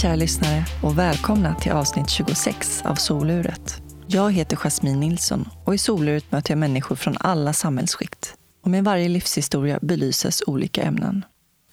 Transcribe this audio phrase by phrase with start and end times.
[0.00, 3.82] Hej kära lyssnare och välkomna till avsnitt 26 av Soluret.
[4.06, 8.34] Jag heter Jasmine Nilsson och i Soluret möter jag människor från alla samhällsskikt.
[8.64, 11.24] Och med varje livshistoria belyses olika ämnen.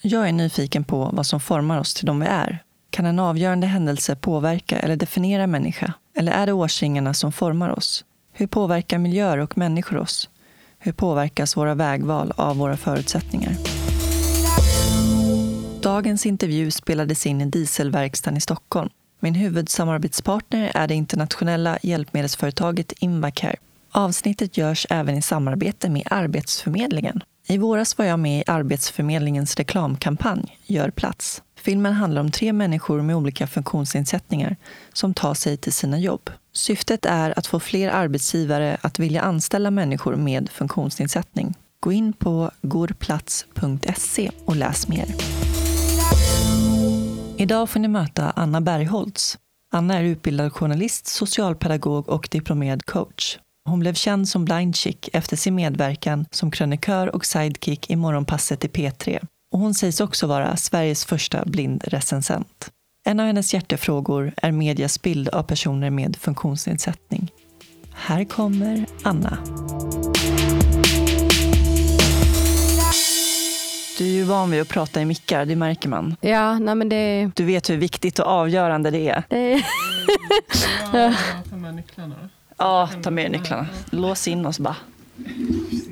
[0.02, 2.64] Jag är nyfiken på vad som formar oss till de vi är.
[2.89, 5.93] Kan en avgörande händelse påverka eller definiera en människa?
[6.18, 8.06] Eller är det årsringarna som formar oss?
[8.34, 10.29] Hur påverkar miljöer och människor oss?
[10.79, 13.86] Hur påverkas våra vägval av våra förutsättningar?
[15.81, 18.89] Dagens intervju spelades in i Dieselverkstaden i Stockholm.
[19.19, 23.55] Min huvudsamarbetspartner är det internationella hjälpmedelsföretaget Invacare.
[23.91, 27.23] Avsnittet görs även i samarbete med Arbetsförmedlingen.
[27.47, 31.43] I våras var jag med i Arbetsförmedlingens reklamkampanj Gör plats.
[31.59, 34.56] Filmen handlar om tre människor med olika funktionsnedsättningar
[34.94, 36.30] som tar sig till sina jobb.
[36.53, 41.56] Syftet är att få fler arbetsgivare att vilja anställa människor med funktionsnedsättning.
[41.80, 45.06] Gå in på gorplats.se och läs mer.
[47.40, 49.38] Idag får ni möta Anna Bergholtz.
[49.74, 53.38] Anna är utbildad journalist, socialpedagog och diplomerad coach.
[53.70, 58.66] Hon blev känd som Blind Chick efter sin medverkan som krönikör och sidekick i Morgonpasset
[58.66, 59.28] i P3.
[59.54, 62.72] Och hon sägs också vara Sveriges första blindrecensent.
[63.08, 67.32] En av hennes hjärtefrågor är medias bild av personer med funktionsnedsättning.
[67.94, 69.38] Här kommer Anna.
[73.98, 76.16] Du är ju van vid att prata i mickar, det märker man.
[76.22, 77.31] Ja, nej men det...
[77.36, 79.23] Du vet hur viktigt och avgörande det är.
[79.30, 79.64] det...
[80.94, 81.14] Ja,
[81.50, 82.16] ta med nycklarna.
[82.58, 83.68] Ja, ta med nycklarna.
[83.90, 84.75] Lås in oss bara.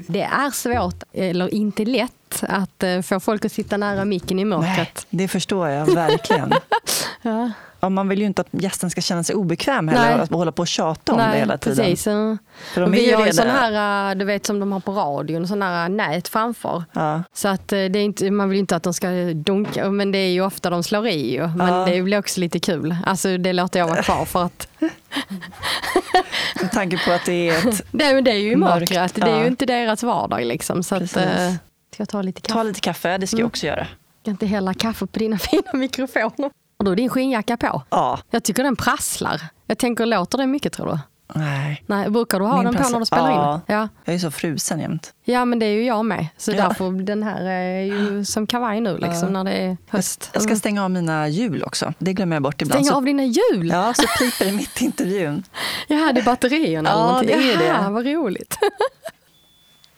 [0.07, 4.43] det är svårt, eller inte lätt, att eh, få folk att sitta nära micken i
[4.43, 5.05] Nej, mörkret.
[5.09, 6.53] det förstår jag verkligen.
[7.21, 7.51] Ja.
[7.85, 10.21] Ja, man vill ju inte att gästen ska känna sig obekväm heller Nej.
[10.23, 11.85] att hålla på och tjata om det hela tiden.
[11.85, 12.03] Precis.
[12.03, 15.47] För de vi har ju sån här, eh, du vet som de har på radion,
[15.47, 16.83] sån här nät framför.
[16.93, 17.23] Ja.
[17.33, 20.11] Så att eh, det är inte, man vill ju inte att de ska dunka, men
[20.11, 21.47] det är ju ofta de slår i ju.
[21.47, 21.85] Men Ja.
[21.85, 22.95] det blir också lite kul.
[23.05, 24.67] Alltså det låter jag vara kvar för att
[26.61, 27.81] Med tanke på att det är ett...
[27.91, 30.83] det, är- det är ju Mörkt, mörkret, det är ju inte deras vardag liksom.
[30.83, 31.21] Så att, ska
[31.97, 32.53] jag ta lite kaffe?
[32.53, 33.47] Ta lite kaffe, det ska jag Mm.
[33.47, 33.77] också göra.
[33.79, 33.87] Jag
[34.25, 36.51] kan inte hälla kaffe på dina fina mikrofoner.
[36.77, 37.81] Och då är din skinnjacka på.
[37.89, 38.19] Ja.
[38.31, 39.41] Jag tycker den prasslar.
[39.67, 40.99] Jag tänker, låter det mycket tror du?
[41.39, 41.83] Nej.
[41.87, 43.55] Nej, brukar du ha Min den på när du spelar Ja.
[43.55, 43.61] in?
[43.67, 43.87] Ja.
[44.05, 45.13] Jag är så frusen jämt.
[45.23, 46.27] ja, men det är ju jag med.
[46.37, 46.55] Så Ja.
[46.67, 50.29] därför, den här är ju som kavaj nu liksom, när det är höst.
[50.33, 51.93] Jag ska stänga av mina hjul också.
[51.99, 52.85] Det glömmer jag bort ibland.
[52.85, 53.69] Stänga av dina hjul?
[53.69, 55.43] Ja, så piper det mitt i intervjun.
[55.87, 57.37] Ja, det är batterierna eller Ja, någonting.
[57.37, 57.65] det är det.
[57.65, 58.57] Jaha, vad roligt.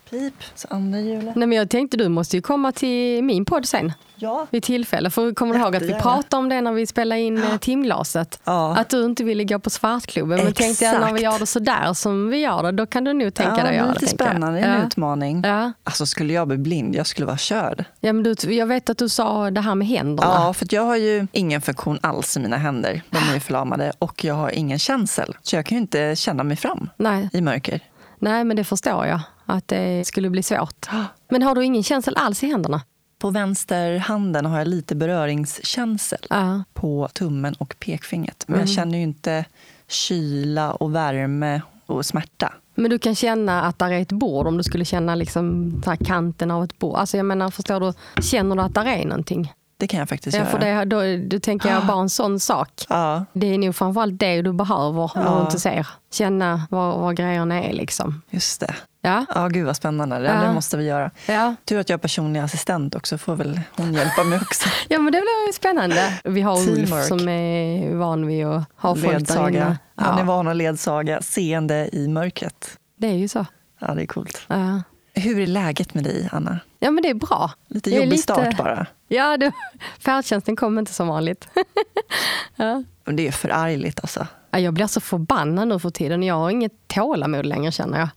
[0.09, 1.35] Pip, så andra hjulet.
[1.35, 3.93] Nej, men jag tänkte du måste ju komma till min podd sen.
[4.19, 4.47] Ja.
[4.49, 5.09] Vid tillfälle.
[5.09, 8.39] För kommer du ihåg att vi pratade om det när vi spelade in eh, timglaset?
[8.43, 8.75] Ja.
[8.77, 10.43] Att du inte ville gå på Svartklubben.
[10.43, 11.21] Men tänkte jag när vi Exakt.
[11.23, 13.67] gör det sådär som vi gör det, då kan du nog tänka ja, dig att
[13.67, 14.11] det är göra lite det.
[14.11, 14.29] jag.
[14.29, 14.85] spännande, en ja.
[14.87, 15.41] utmaning.
[15.45, 15.71] Ja.
[15.83, 17.85] Alltså skulle jag bli blind, jag skulle vara körd.
[17.99, 20.31] Ja, men du, jag vet att du sa det här med händerna.
[20.33, 23.01] Ja, för jag har ju ingen funktion alls i mina händer.
[23.09, 25.35] De är ju förlamade och jag har ingen känsel.
[25.41, 27.79] Så jag kan ju inte känna mig fram Nej, i mörker.
[28.19, 29.19] nej, men det förstår jag.
[29.49, 30.85] Att det skulle bli svårt.
[31.29, 32.81] Men har du ingen känsel alls i händerna?
[33.19, 36.63] På vänsterhanden har jag lite beröringskänsel Ja.
[36.73, 38.43] på tummen och pekfingret.
[38.47, 39.45] Men jag känner ju inte
[39.87, 42.53] kyla och värme och smärta.
[42.75, 45.73] Men du kan känna att där är ett bord om du skulle känna liksom
[46.05, 46.95] kanten av ett bord.
[46.97, 47.93] Alltså jag menar, förstår du?
[48.21, 49.53] Känner du att där är någonting?
[49.79, 50.51] Det kan jag faktiskt Ja, göra.
[50.51, 52.69] för det, då, då tänker jag bara en sån sak.
[52.89, 55.35] Ja, Det är nog framförallt det du behöver när Ja.
[55.37, 55.87] du inte ser.
[56.13, 58.21] Känna var, var grejerna är liksom.
[58.29, 58.75] just det.
[59.07, 60.19] Ja, Ja, gud vad spännande.
[60.19, 60.41] Det, Ja.
[60.41, 61.11] det måste vi göra.
[61.27, 61.55] ja.
[61.65, 64.69] Tur att jag har personlig assistent också, får väl hon hjälpa mig också.
[64.87, 66.19] ja men det blir spännande.
[66.23, 67.05] Vi har Ulf Teamwork.
[67.07, 69.77] som är van vid att ha folk där inne.
[69.95, 72.77] Han är Ja, van att ledsaga seende i mörkret.
[72.97, 73.45] det är ju så.
[73.79, 74.41] Ja, det är coolt.
[74.47, 74.81] Ja.
[75.13, 76.59] Hur är läget med dig, Anna?
[76.79, 77.51] ja men det är bra.
[77.67, 78.85] Lite är jobbig lite- start bara.
[79.07, 79.51] Ja, det,
[79.99, 81.47] färdtjänsten kom inte som vanligt.
[82.55, 82.83] ja.
[83.05, 84.27] Men det är förargligt alltså.
[84.51, 86.23] Ja, Jag blir så förbannad nu för tiden.
[86.23, 88.09] Jag har inget tålamod längre känner jag.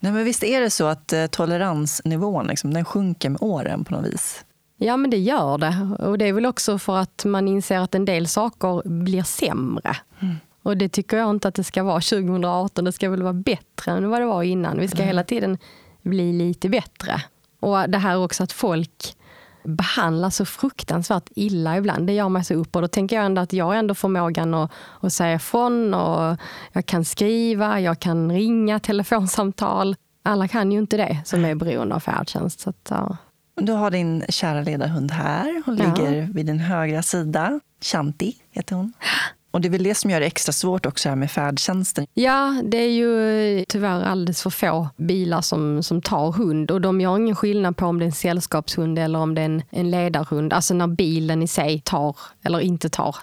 [0.00, 3.94] Nej, men visst är det så att eh, toleransnivån liksom, den sjunker med åren på
[3.94, 4.44] något vis?
[4.76, 6.04] Ja, men det gör det.
[6.04, 9.96] Och det är väl också för att man inser att en del saker blir sämre.
[10.62, 12.84] Och det tycker jag inte att det ska vara 2018.
[12.84, 14.78] Det ska väl vara bättre än vad det var innan.
[14.78, 15.58] Vi ska hela tiden
[16.02, 17.22] bli lite bättre.
[17.60, 19.15] Och det här också att folk
[19.66, 22.06] behandlas så fruktansvärt illa ibland.
[22.06, 24.54] Det gör mig så upp och då tänker jag ändå att jag har ändå förmågan
[24.54, 24.70] att,
[25.00, 26.36] att säga ifrån och
[26.72, 29.96] jag kan skriva, jag kan ringa telefonsamtal.
[30.24, 32.60] Alla kan ju inte det som är beroende av färdtjänst.
[32.60, 33.16] Så att, ja.
[33.60, 35.62] Du har din kära ledarhund här.
[35.66, 35.84] Hon Ja.
[35.84, 37.60] ligger vid din högra sida.
[37.82, 38.92] Shanti heter hon.
[39.56, 42.06] Och det är väl det som gör det extra svårt också här med färdtjänsten.
[42.14, 46.80] Ja, det är ju eh, tyvärr alldeles för få bilar som, som tar hund och
[46.80, 49.62] de gör ingen skillnad på om det är en sällskapshund eller om det är en,
[49.70, 50.52] en ledarhund.
[50.52, 53.16] Alltså när bilen i sig tar eller inte tar.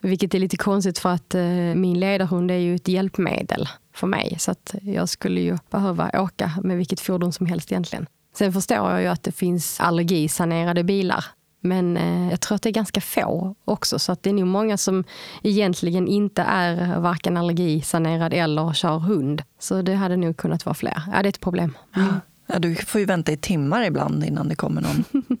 [0.00, 1.42] Vilket är lite konstigt för att eh,
[1.74, 4.36] min ledarhund är ju ett hjälpmedel för mig.
[4.38, 8.06] Så att jag skulle ju behöva åka med vilket fordon som helst egentligen.
[8.34, 11.24] Sen förstår jag ju att det finns allergisanerade bilar.
[11.60, 13.98] Men eh, jag tror att det är ganska få också.
[13.98, 15.04] Så att det är nog många som
[15.42, 19.42] egentligen inte är varken allergisanerad eller kör hund.
[19.58, 21.02] Så det hade nog kunnat vara fler.
[21.12, 21.76] Ja, det är ett problem.
[21.96, 22.14] Mm.
[22.52, 25.04] Ja, du får ju vänta i timmar ibland innan det kommer någon.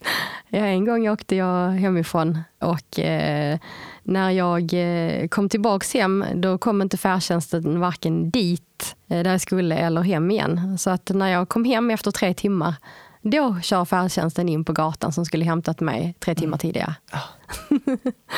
[0.48, 3.58] ja, en gång åkte jag hemifrån och eh,
[4.02, 9.40] när jag eh, kom tillbaks hem då kom inte färdtjänsten varken dit eh, där jag
[9.40, 10.78] skulle eller hem igen.
[10.78, 12.74] Så att när jag kom hem efter tre timmar
[13.22, 16.58] då kör färdtjänsten in på gatan som skulle hämtat mig tre timmar mm.
[16.58, 16.94] tidigare.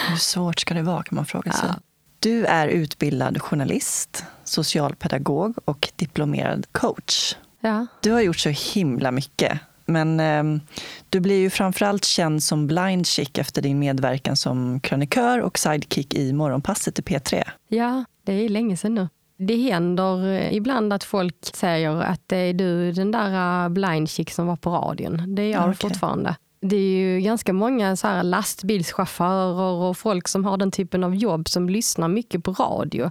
[0.09, 1.69] Hur svårt ska det vara kan man fråga sig.
[1.69, 1.75] Ja.
[2.19, 7.37] Du är utbildad journalist, socialpedagog och diplomerad coach.
[7.61, 7.87] Ja.
[8.01, 9.61] Du har gjort så himla mycket.
[9.87, 10.63] Men eh,
[11.09, 16.15] du blir ju framförallt känd som blind chick efter din medverkan som krönikör och sidekick
[16.15, 17.43] i Morgonpasset i P3.
[17.69, 19.09] Ja, det är länge sedan nu.
[19.47, 24.11] Det händer eh, ibland att folk säger att det är du den där eh, blind
[24.11, 25.35] chick som var på radion.
[25.35, 25.75] Det är jag okay.
[25.75, 26.37] fortfarande.
[26.61, 31.15] Det är ju ganska många så här lastbilschaufförer och folk som har den typen av
[31.15, 33.11] jobb som lyssnar mycket på radio.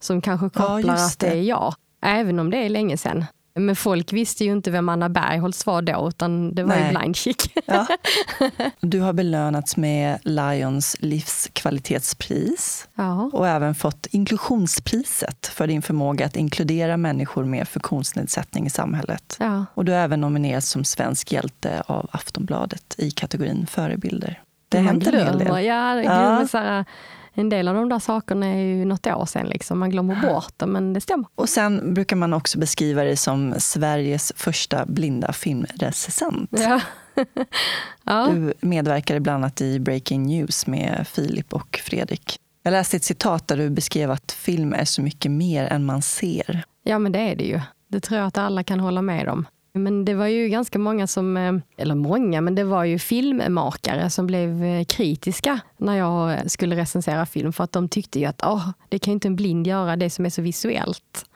[0.00, 1.04] Som kanske kopplar ja, det.
[1.04, 1.74] att det är jag.
[2.02, 3.24] Även om det är länge sedan.
[3.54, 6.92] Men folk visste ju inte vem Anna Bergholtz var då, utan det var Nej.
[6.92, 7.52] ju blind chick.
[7.66, 7.86] Ja.
[8.80, 13.30] Du har belönats med Lions livskvalitetspris ja.
[13.32, 19.36] och även fått inklusionspriset för din förmåga att inkludera människor med funktionsnedsättning i samhället.
[19.40, 19.66] Ja.
[19.74, 24.42] Och du har även nominerats som svensk hjälte av Aftonbladet i kategorin förebilder.
[24.68, 25.64] Det händer en hel del.
[25.64, 26.84] Ja, ja.
[27.34, 29.78] En del av de där sakerna är ju något år sedan, liksom.
[29.78, 31.26] man glömmer bort det, men det stämmer.
[31.34, 36.50] Och sen brukar man också beskriva det som Sveriges första blinda filmrecensent.
[36.50, 36.80] Ja.
[38.04, 38.28] ja.
[38.30, 42.38] Du medverkade bland annat i Breaking News med Filip och Fredrik.
[42.62, 46.02] Jag läste ett citat där du beskrev att film är så mycket mer än man
[46.02, 46.64] ser.
[46.82, 47.60] Ja, men det är det ju.
[47.88, 49.46] Det tror jag att alla kan hålla med om.
[49.74, 54.10] Men det var ju ganska många som, eh, eller många, men det var ju filmmakare
[54.10, 58.42] som blev eh, kritiska när jag skulle recensera film för att de tyckte ju att
[58.42, 61.26] oh, det kan inte en blind göra, det som är så visuellt.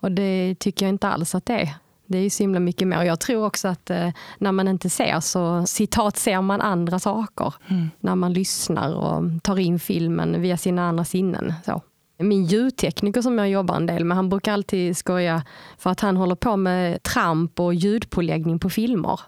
[0.00, 1.74] Och det tycker jag inte alls att det är.
[2.06, 2.98] Det är ju så himla mycket mer.
[2.98, 6.98] Och jag tror också att eh, när man inte ser så citat ser man andra
[6.98, 7.54] saker.
[7.68, 7.90] Mm.
[8.00, 11.54] När man lyssnar och tar in filmen via sina andra sinnen.
[11.64, 11.82] Så
[12.18, 15.42] min ljudtekniker som jag jobbar en del med, han brukar alltid skoja
[15.78, 19.20] för att han håller på med tramp och ljudpåläggning på filmer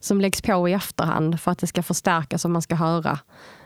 [0.00, 3.18] som läggs på i efterhand för att det ska förstärkas och man ska höra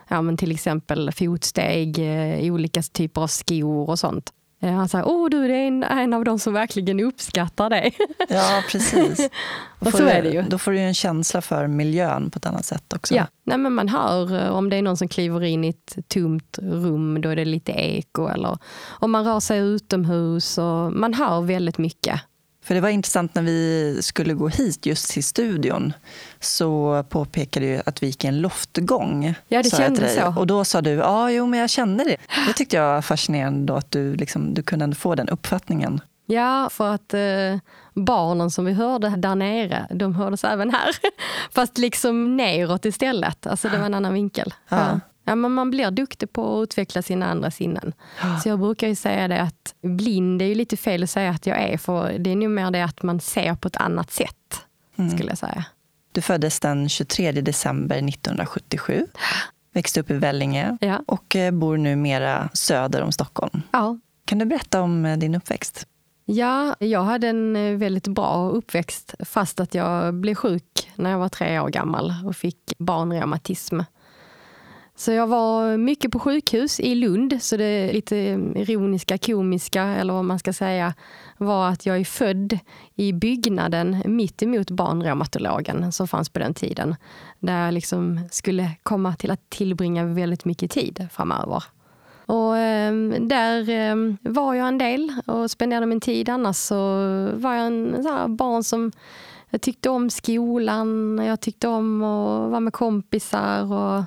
[0.07, 1.99] ja, men till exempel fotsteg
[2.39, 4.33] i olika typer av skor och sånt.
[4.61, 7.91] Eh, han säger, åh du, det är en, en av de som verkligen uppskattar det.
[8.29, 9.29] Ja, precis.
[9.79, 10.41] och så är det ju.
[10.41, 13.15] Då får du en känsla för miljön på ett annat sätt också.
[13.15, 15.97] Ja, Nej, men man hör eh, om det är någon som kliver in i ett
[16.07, 18.27] tomt rum, då är det lite eko.
[18.27, 18.57] Eller
[18.89, 20.57] om man rör sig utomhus.
[20.57, 22.21] Och man hör väldigt mycket.
[22.63, 25.93] För det var intressant när vi skulle gå hit just till studion
[26.39, 29.33] så påpekade du att vi gick en loftgång.
[29.47, 30.33] Ja, det kändes så.
[30.37, 32.17] Och då sa du, ja, jo, men jag kände det.
[32.47, 36.01] Det tyckte jag var fascinerande då, att du, liksom, du kunde få den uppfattningen.
[36.25, 37.59] Ja, för att eh,
[37.93, 40.89] barnen som vi hörde där nere, de hördes även här.
[41.51, 43.47] Fast liksom neråt istället.
[43.47, 44.53] Alltså det var en annan vinkel.
[44.69, 44.77] Ja.
[44.77, 44.99] Ja.
[45.29, 47.93] Ja, men man blir duktig på att utveckla sina andra sinnen.
[48.43, 51.47] Så jag brukar ju säga det att blind är ju lite fel att säga att
[51.47, 54.65] jag är, för det är nog mer det att man ser på ett annat sätt,
[54.97, 55.11] mm.
[55.11, 55.65] skulle jag säga.
[56.11, 59.07] Du föddes den 23 december 1977,
[59.73, 61.01] växte upp i Vellinge ja.
[61.07, 63.61] och eh, bor numera söder om Stockholm.
[63.71, 63.97] Ja.
[64.25, 65.87] Kan du berätta om eh, din uppväxt?
[66.25, 71.19] Ja, jag hade en eh, väldigt bra uppväxt fast att jag blev sjuk när jag
[71.19, 73.79] var tre år gammal och fick barnreumatism.
[74.99, 78.15] Så jag var mycket på sjukhus i Lund, så det lite
[78.55, 80.93] ironiska, komiska eller vad man ska säga
[81.37, 82.59] var att jag är född
[82.95, 86.95] i byggnaden mitt emot barnreumatologen som fanns på den tiden.
[87.39, 91.63] Där jag liksom skulle komma till att tillbringa väldigt mycket tid framöver.
[92.25, 96.29] Och eh, där eh, var jag en del och spenderade min tid.
[96.29, 96.75] Annars så
[97.33, 98.91] var jag en så barn som
[99.49, 103.73] jag tyckte om skolan, jag tyckte om att vara med kompisar.
[103.73, 104.03] Och,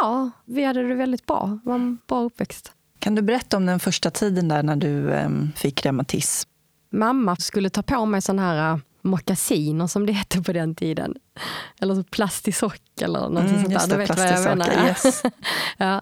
[0.00, 1.58] ja, vi hade det väldigt bra.
[1.64, 2.72] Det var en bra uppväxt.
[2.98, 6.50] Kan du berätta om den första tiden där när du eh, fick reumatism?
[6.92, 11.14] Mamma skulle ta på mig sån här mockasiner som det hette på den tiden.
[11.80, 13.96] Eller så plastisock eller något Mm, sånt just där.
[13.98, 14.86] Du vet vad jag menar.
[14.86, 15.22] yes.
[15.78, 16.00] ja.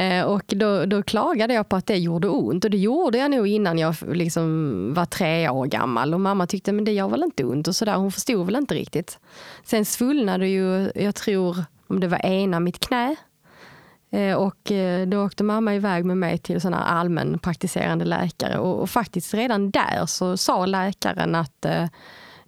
[0.00, 3.30] Eh, Och då, då klagade jag på att det gjorde ont och det gjorde jag
[3.30, 7.22] nog innan jag liksom var tre år gammal och mamma tyckte men det gör väl
[7.22, 7.96] inte ont och sådär.
[7.96, 9.18] Hon förstod väl inte riktigt.
[9.64, 13.16] Sen svullnade ju, jag tror om det var ena mitt knä
[14.10, 18.82] Eh, och eh, då åkte mamma iväg med mig till sån allmän praktiserande läkare och,
[18.82, 21.86] och faktiskt redan där så sa läkaren att eh,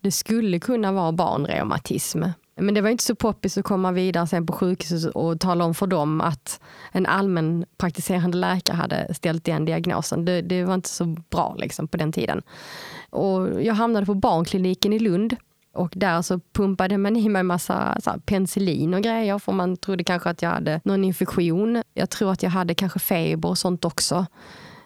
[0.00, 2.22] det skulle kunna vara barnreumatism.
[2.60, 5.74] Men det var inte så poppis att komma vidare sen på sjukhuset och tala om
[5.74, 6.60] för dem att
[6.92, 10.24] en allmän praktiserande läkare hade ställt den diagnosen.
[10.24, 12.42] Det, det var inte så bra liksom, på den tiden.
[13.10, 15.36] Och jag hamnade på barnkliniken i Lund
[15.76, 19.76] och där så pumpade man i mig massa så här, penicillin och grejer för man
[19.76, 21.82] trodde kanske att jag hade någon infektion.
[21.94, 24.26] Jag tror att jag hade kanske feber och sånt också.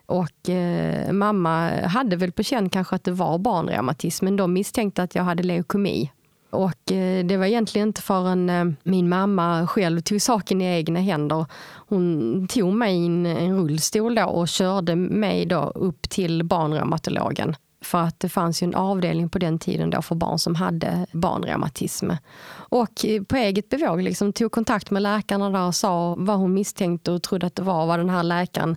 [0.06, 5.02] Och eh, mamma hade väl på känn kanske att det var barnreumatism men de misstänkte
[5.02, 6.10] att jag hade leukemi.
[6.50, 11.00] Och eh, det var egentligen inte förrän eh, min mamma själv tog saken i egna
[11.00, 11.46] händer.
[11.88, 17.56] Hon tog mig i en, en rullstol då och körde mig då upp till barnreumatologen.
[17.84, 21.06] För att det fanns ju en avdelning på den tiden då för barn som hade
[21.12, 22.10] barnreumatism.
[22.52, 27.12] Och på eget bevåg liksom tog kontakt med läkarna där och sa vad hon misstänkte
[27.12, 28.76] och trodde att det var vad den här läkaren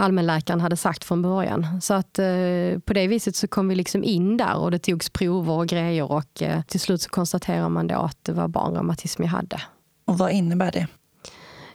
[0.00, 1.80] allmänläkaren hade sagt från början.
[1.80, 5.10] Så att eh, på det viset så kom vi liksom in där och det togs
[5.10, 9.22] prover och grejer och eh, till slut så konstaterar man då att det var barnreumatism
[9.22, 9.60] jag hade.
[10.04, 10.86] Och vad innebär det?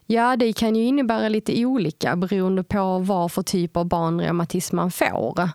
[0.06, 4.92] Ja, det kan ju innebära lite olika beroende på vad för typ av barnreumatism man
[4.92, 5.50] får.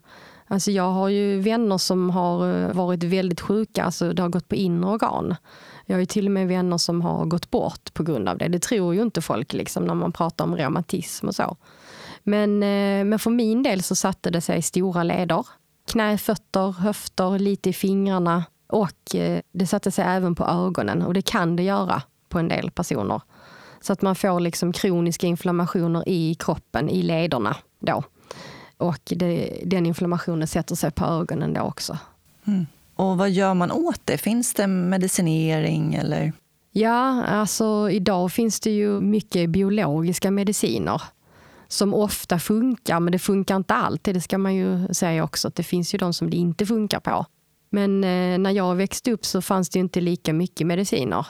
[0.51, 4.49] Alltså jag har ju vänner som har eh, varit väldigt sjuka, alltså det har gått
[4.49, 5.37] på inre organ.
[5.87, 8.49] Jag har ju till och med vänner som har gått bort på grund av det.
[8.49, 11.57] Det tror ju inte folk liksom, när man pratar om reumatism och så.
[12.23, 15.47] Men, eh, men för min del så satte det sig i stora leder.
[15.91, 21.15] Knä, fötter, höfter, lite i fingrarna och eh, det satte sig även på ögonen och
[21.15, 23.21] det kan det göra på en del personer.
[23.81, 28.03] Så att man får liksom kroniska inflammationer i kroppen, i lederna då.
[28.81, 31.99] Och det, den inflammationen sätter sig på ögonen då också.
[32.95, 34.19] Och vad gör man åt det?
[34.19, 36.33] Finns det medicinering eller?
[36.73, 41.03] Ja, alltså idag finns det ju mycket biologiska mediciner
[41.69, 44.15] som ofta funkar, men det funkar inte alltid.
[44.15, 47.01] Det ska man ju säga också, att det finns ju de som det inte funkar
[47.01, 47.27] på.
[47.71, 51.27] Men eh, när jag växte upp så fanns det ju inte lika mycket mediciner.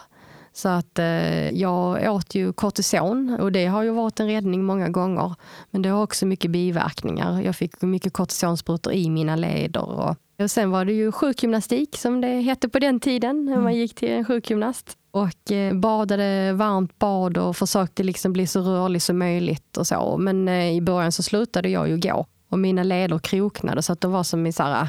[0.52, 4.88] Så att eh, jag åt ju kortison och det har ju varit en räddning många
[4.88, 5.34] gånger.
[5.70, 7.40] Men det har också mycket biverkningar.
[7.40, 9.88] Jag fick mycket kortisonsprutor i mina leder.
[9.88, 13.74] Och, och sen var det ju sjukgymnastik som det hette på den tiden när man
[13.74, 14.96] gick till en sjukgymnast.
[15.10, 20.16] Och eh, badade varmt bad och försökte liksom bli så rörlig som möjligt och så.
[20.18, 24.00] Men eh, i början så slutade jag ju gå och mina leder kroknade så att
[24.00, 24.88] de var som i så här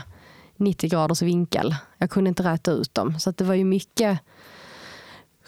[0.58, 1.76] 90 graders vinkel.
[1.98, 3.20] Jag kunde inte räta ut dem.
[3.20, 4.20] Så att det var ju mycket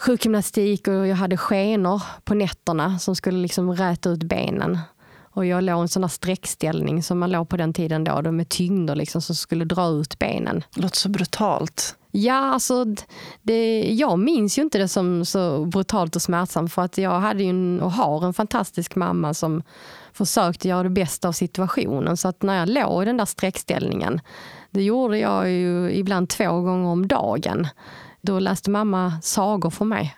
[0.05, 4.79] sjukgymnastik och jag hade skenor på nätterna som skulle liksom räta ut benen.
[5.35, 8.21] Och jag låg i en sån här sträckställning som man låg på den tiden då,
[8.21, 10.63] då med tyngder liksom som skulle dra ut benen.
[10.75, 11.95] Det låter så brutalt.
[12.11, 12.85] Ja, alltså,
[13.41, 17.43] det, jag minns ju inte det som så brutalt och smärtsamt för att jag hade
[17.43, 19.63] en, och har en fantastisk mamma som
[20.13, 22.17] försökte göra det bästa av situationen.
[22.17, 24.21] Så att när jag låg i den där sträckställningen,
[24.71, 27.67] det gjorde jag ju ibland två gånger om dagen.
[28.25, 30.15] Då läste mamma sagor för mig.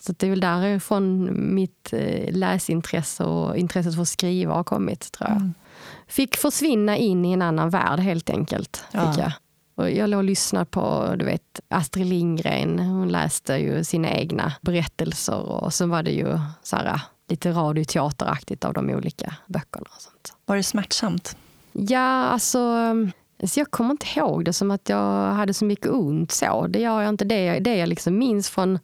[0.00, 5.12] Så det är väl därifrån mitt eh, läsintresse och intresset för att skriva har kommit,
[5.12, 5.50] tror jag.
[6.06, 8.76] Fick försvinna in i en annan värld helt enkelt.
[8.76, 9.14] Fick Ja.
[9.18, 9.32] jag.
[9.74, 12.78] Och jag låg och lyssnade på du vet, Astrid Lindgren.
[12.78, 18.64] Hon läste ju sina egna berättelser och sen var det ju så här, lite radioteateraktigt
[18.64, 19.86] av de olika böckerna.
[19.96, 20.32] Och sånt.
[20.46, 21.36] Var det smärtsamt?
[21.72, 22.58] Ja, alltså,
[23.42, 26.66] alltså jag kommer inte ihåg det som att jag hade så mycket ont så.
[26.66, 27.24] Det gör jag inte.
[27.24, 28.78] Det, det jag liksom minns från,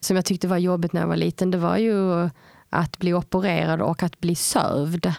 [0.00, 2.28] som jag tyckte var jobbigt när jag var liten, det var ju
[2.70, 5.12] att bli opererad och att bli sövd.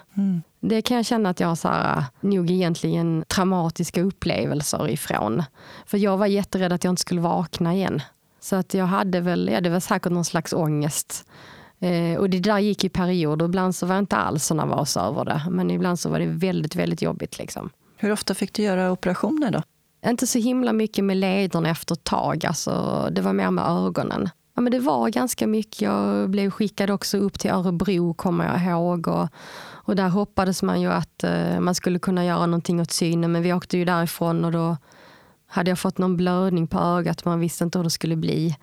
[0.60, 5.44] Det kan jag känna att jag har så här, nog egentligen traumatiska upplevelser ifrån.
[5.86, 8.02] För jag var jätterädd att jag inte skulle vakna igen.
[8.40, 11.28] Så att jag hade väl, ja, det var säkert någon slags ångest.
[11.80, 13.46] Eh, och det där gick i perioder.
[13.46, 15.42] Ibland så var jag inte alls så nervös över det.
[15.50, 17.38] Men ibland så var det väldigt, väldigt jobbigt.
[17.38, 17.70] Liksom.
[17.98, 19.62] Hur ofta fick du göra operationer då?
[20.06, 22.46] Inte så himla mycket med lederna efter ett tag.
[22.46, 24.30] Alltså, det var mer med ögonen.
[24.56, 25.82] Ja, men det var ganska mycket.
[25.82, 29.08] Jag blev skickad också upp till Örebro, kommer jag ihåg.
[29.08, 29.28] Och,
[29.68, 33.32] och där hoppades man ju att eh, man skulle kunna göra någonting åt synen.
[33.32, 34.78] Men vi åkte ju därifrån och då
[35.48, 37.26] hade jag fått någon blödning på ögat.
[37.26, 38.56] Man visste inte hur det skulle bli.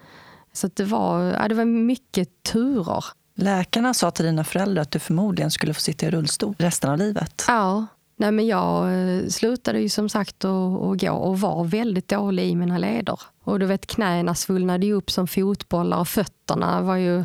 [0.52, 3.04] Så det, var, ja, det var mycket turer.
[3.34, 6.98] Läkarna sa till dina föräldrar att du förmodligen skulle få sitta i rullstol resten av
[6.98, 7.44] livet.
[7.48, 7.86] Ja,
[8.22, 12.56] Nej, men jag eh, slutade ju som sagt att gå och var väldigt dålig i
[12.56, 13.20] mina leder.
[13.44, 17.24] Och du vet knäna svullnade ju upp som fotbollar och fötterna var ju...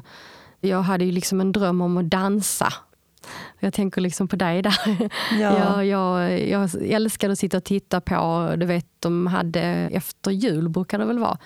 [0.59, 2.73] Jag hade ju liksom en dröm om att dansa.
[3.59, 4.77] Jag tänker liksom på dig där.
[5.39, 5.83] Ja.
[5.83, 9.61] Jag, jag, jag älskade att sitta och titta på, du vet de hade
[9.91, 11.37] efter jul brukar det väl vara,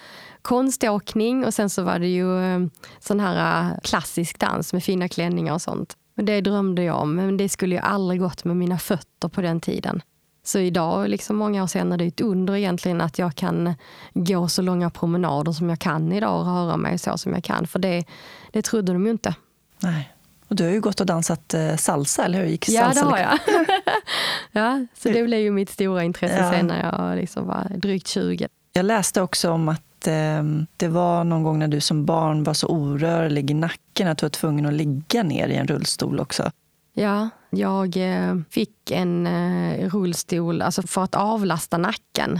[0.42, 2.60] konståkning och sen så var det ju eh,
[3.00, 5.98] sån här eh, klassisk dans med fina klänningar och sånt.
[6.16, 9.62] Det drömde jag om, men det skulle ju aldrig gått med mina fötter på den
[9.62, 10.02] tiden.
[10.44, 13.74] Så idag, liksom många år senare, det är ett under egentligen att jag kan
[14.14, 17.68] gå så långa promenader som jag kan idag och röra mig så som jag kan.
[17.68, 18.06] För det,
[18.52, 19.36] det trodde de ju inte.
[19.80, 20.14] Nej.
[20.48, 22.46] Och du har ju gått och dansat eh, salsa, eller hur?
[22.46, 23.40] Gick ja, det har jag.
[24.52, 26.52] ja, så det blev ju mitt stora intresse ja.
[26.52, 28.48] sen när jag liksom var drygt 20.
[28.74, 30.44] Jag läste också om att eh,
[30.78, 34.26] det var någon gång när du som barn var så orörlig i nacken att du
[34.26, 36.52] var tvungen att ligga ner i en rullstol också.
[36.94, 42.40] Ja, jag eh, fick en eh, rullstol alltså för att avlasta nacken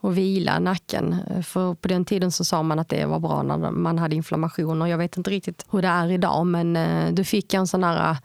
[0.00, 1.16] och vila nacken.
[1.42, 4.86] För på den tiden så sa man att det var bra när man hade inflammationer.
[4.86, 8.10] Jag vet inte riktigt hur det är idag men eh, du fick en sån här
[8.10, 8.16] eh,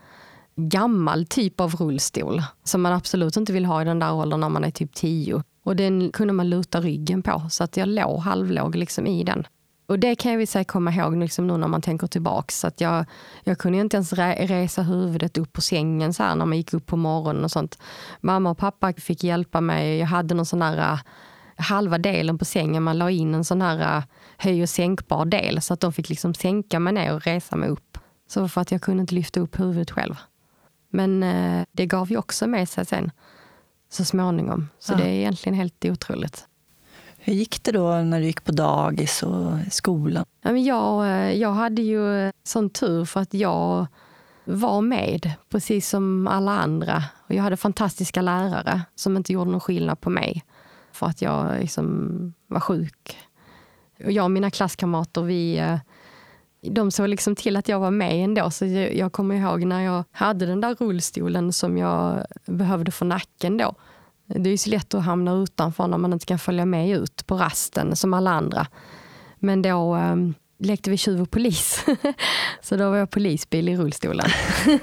[0.56, 4.50] gammal typ av rullstol som man absolut inte vill ha i den där åldern när
[4.50, 5.44] man är typ tio.
[5.66, 9.48] Och den kunde man luta ryggen på så att jag låg halvlåg liksom i den.
[9.88, 12.66] Och det kan jag väl säga komma ihåg liksom nu när man tänker tillbaks.
[12.66, 13.06] Att jag,
[13.44, 16.86] jag kunde inte ens resa huvudet upp på sängen så här när man gick upp
[16.86, 17.78] på morgonen och sånt.
[18.22, 19.98] Mamma och pappa fick hjälpa mig.
[19.98, 21.00] Jag hade någon sån här eh,
[21.56, 22.84] halva delen på sängen.
[22.84, 24.04] Man la in en sån här eh,
[24.38, 27.70] höj och sänkbar del så att de fick liksom sänka mig ner och resa mig
[27.70, 27.98] upp.
[28.28, 30.16] Så för att jag kunde inte lyfta upp huvudet själv.
[30.90, 33.12] Men eh, det gav ju också med sig sen
[33.96, 34.70] så småningom.
[34.80, 34.98] Så ja.
[34.98, 36.48] det är egentligen helt otroligt.
[37.18, 40.25] Hur gick det då när du gick på dagis och skolan?
[40.42, 43.88] Jag, eh, jag hade ju sån tur för att jag
[44.46, 47.04] var med, precis som alla andra.
[47.28, 50.44] Och jag hade fantastiska lärare som inte gjorde någon skillnad på mig
[50.92, 53.18] för att jag liksom var sjuk.
[54.06, 55.78] Och jag och mina klasskamrater, vi, eh,
[56.72, 58.52] de såg liksom till att jag var med ändå.
[58.52, 63.58] Så jag kommer ihåg när jag hade den där rullstolen som jag behövde för nacken
[63.58, 63.75] då.
[64.25, 67.36] Det är så lätt att hamna utanför när man inte kan följa med ut på
[67.36, 68.68] rasten som alla andra.
[69.40, 71.86] Men då um, lekte vi tjuv och polis.
[72.62, 74.30] så då var jag polisbil i rullstolen.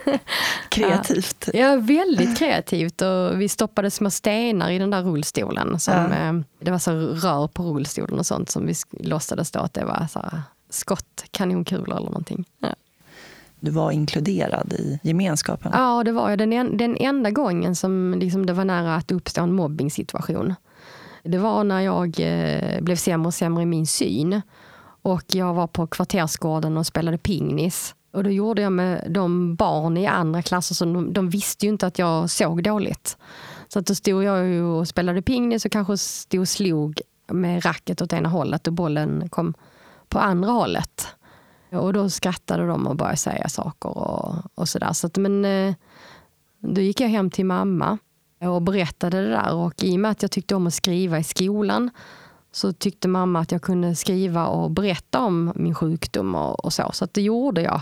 [0.68, 1.49] kreativt.
[1.55, 3.03] Ja, väldigt kreativt.
[3.03, 5.81] Och vi stoppade små stenar i den där rullstolen.
[5.81, 6.29] Som, ja.
[6.29, 9.85] um, det var så rör på rullstolen och sånt som vi låtsades då att det
[9.85, 10.42] var så här,
[10.74, 12.44] skott, kanonkulor eller någonting.
[12.58, 12.74] Ja
[13.62, 15.72] du var inkluderad i gemenskapen?
[15.74, 16.38] Ja, det var jag.
[16.38, 20.54] Den, en, den enda gången som liksom det var nära att uppstå en mobbningssituation.
[21.22, 24.42] Det var när jag eh, blev sämre och sämre i min syn.
[25.02, 27.94] Och jag var på kvartersgården och spelade pingnis.
[28.12, 31.72] Och då gjorde jag med de barn i andra klasser, så de, de visste ju
[31.72, 33.16] inte att jag såg dåligt.
[33.68, 38.02] Så att då stod jag och spelade pingnis och kanske stod och slog med racket
[38.02, 39.54] åt ena hållet och bollen kom
[40.12, 41.07] på andra hållet.
[41.70, 44.92] Och då skrattade de och började säga saker och, och sådär.
[44.92, 45.75] Så att, men eh,
[46.61, 47.98] då gick jag hem till mamma
[48.40, 49.55] och berättade det där.
[49.55, 51.90] Och i och med att jag tyckte om att skriva i skolan
[52.53, 56.90] så tyckte mamma att jag kunde skriva och berätta om min sjukdom och, och så.
[56.92, 57.81] Så att det gjorde jag.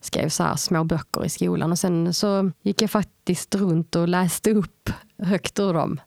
[0.00, 4.08] Skrev så här små böcker i skolan och sen så gick jag faktiskt runt och
[4.08, 6.00] läste upp högt ur dem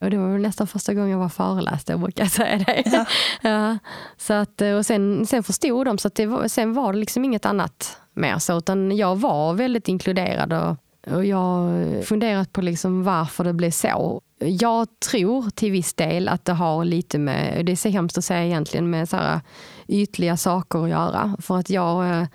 [0.00, 2.82] och det var väl nästan första gången jag var föreläst, jag brukar säga det.
[2.92, 3.06] Ja.
[3.50, 3.78] ja.
[4.16, 7.24] Så att, och sen, sen förstod de, så att det var, sen var det liksom
[7.24, 8.38] inget annat mer.
[8.38, 10.76] Så, utan jag var väldigt inkluderad och,
[11.14, 11.70] och jag
[12.04, 14.20] funderat på liksom varför det blev så.
[14.38, 18.24] Jag tror till viss del att det har lite med, det är så hemskt att
[18.24, 19.40] säga egentligen, med så här
[19.88, 21.36] ytliga saker att göra.
[21.40, 22.26] För att jag eh,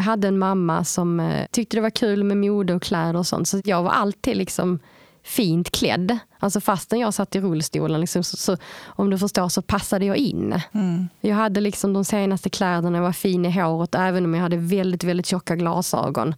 [0.00, 3.48] hade en mamma som eh, tyckte det var kul med mode och kläder och sånt.
[3.48, 4.78] Så jag var alltid liksom
[5.22, 6.18] fint klädd.
[6.38, 10.16] Alltså fastän jag satt i rullstolen, liksom, så, så, om du förstår så passade jag
[10.16, 10.60] in.
[10.72, 11.08] Mm.
[11.20, 14.56] Jag hade liksom de senaste kläderna, jag var fin i håret, även om jag hade
[14.56, 16.34] väldigt, väldigt tjocka glasögon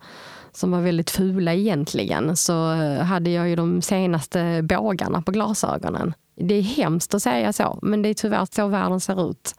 [0.52, 6.14] som var väldigt fula egentligen, så eh, hade jag ju de senaste bågarna på glasögonen.
[6.36, 9.54] Det är hemskt att säga så, men det är tyvärr så världen ser ut.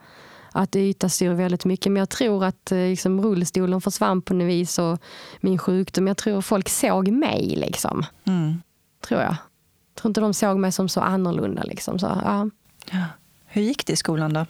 [0.56, 1.92] Att yta styr väldigt mycket.
[1.92, 5.00] Men jag tror att eh, liksom, rullstolen försvann på något vis och
[5.42, 6.08] min sjukdom.
[6.08, 7.54] Jag tror folk såg mig.
[7.58, 8.06] Liksom.
[8.28, 8.62] Mm
[9.04, 9.32] tror jag.
[9.32, 11.64] Jag tror inte de såg mig som så annorlunda.
[11.64, 12.00] Liksom.
[12.00, 12.50] Så, ja.
[12.92, 13.06] Ja.
[13.46, 14.46] Hur gick det i skolan då?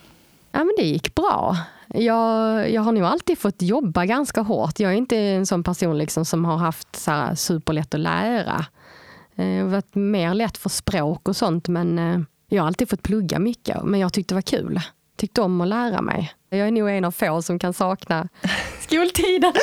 [0.52, 1.58] Ja, men det gick bra.
[1.88, 4.80] Jag, jag har nog alltid fått jobba ganska hårt.
[4.80, 8.66] Jag är inte en sån person liksom som har haft så här superlätt att lära.
[9.36, 12.90] Eh, det har varit mer lätt för språk och sånt men eh, jag har alltid
[12.90, 13.84] fått plugga mycket.
[13.84, 14.80] Men jag tyckte det var kul.
[15.16, 16.34] Tyckte om att lära mig.
[16.58, 18.30] Jag är nog en av få som kan sakna
[18.80, 19.54] skoltiden.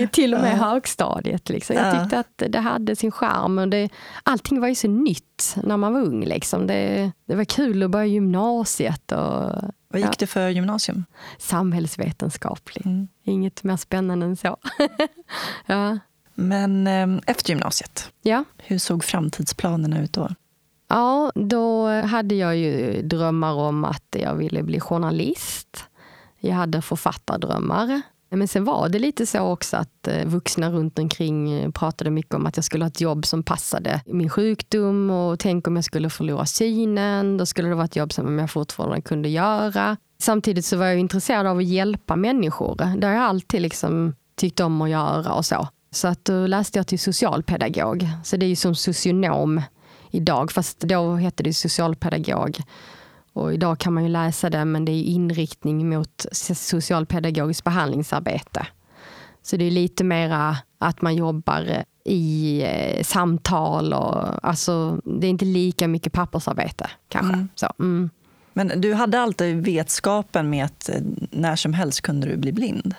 [0.12, 1.48] till och med högstadiet.
[1.48, 1.76] Liksom.
[1.76, 3.58] Jag tyckte att det hade sin charm.
[3.58, 3.88] Och det,
[4.22, 6.24] allting var ju så nytt när man var ung.
[6.24, 6.66] Liksom.
[6.66, 9.12] Det, det var kul att börja gymnasiet.
[9.12, 9.52] Och,
[9.88, 10.14] Vad gick ja.
[10.18, 11.04] det för gymnasium?
[11.38, 12.86] Samhällsvetenskaplig.
[12.86, 13.08] Mm.
[13.24, 14.56] Inget mer spännande än så.
[15.66, 15.98] ja.
[16.34, 18.44] Men eh, efter gymnasiet, ja.
[18.58, 20.28] hur såg framtidsplanerna ut då?
[20.88, 25.84] Ja, då hade jag ju drömmar om att jag ville bli journalist.
[26.40, 28.02] Jag hade författardrömmar.
[28.30, 32.34] Men sen var det lite så också att eh, vuxna runt omkring eh, pratade mycket
[32.34, 35.84] om att jag skulle ha ett jobb som passade min sjukdom och tänk om jag
[35.84, 39.96] skulle förlora synen, då skulle det vara ett jobb som jag fortfarande kunde göra.
[40.18, 42.76] Samtidigt så var jag intresserad av att hjälpa människor.
[42.98, 45.68] Det har jag alltid liksom tyckt om att göra och så.
[45.90, 48.08] Så att då läste jag till socialpedagog.
[48.24, 49.62] Så det är ju som socionom
[50.10, 52.58] idag, fast då hette det socialpedagog.
[53.32, 58.66] Och idag kan man ju läsa det, men det är inriktning mot socialpedagogiskt behandlingsarbete.
[59.42, 65.30] Så det är lite mera att man jobbar i eh, samtal och alltså, det är
[65.30, 67.34] inte lika mycket pappersarbete kanske.
[67.34, 67.48] Mm.
[67.54, 68.10] Så, mm.
[68.52, 72.94] Men du hade alltid vetskapen med att eh, när som helst kunde du bli blind?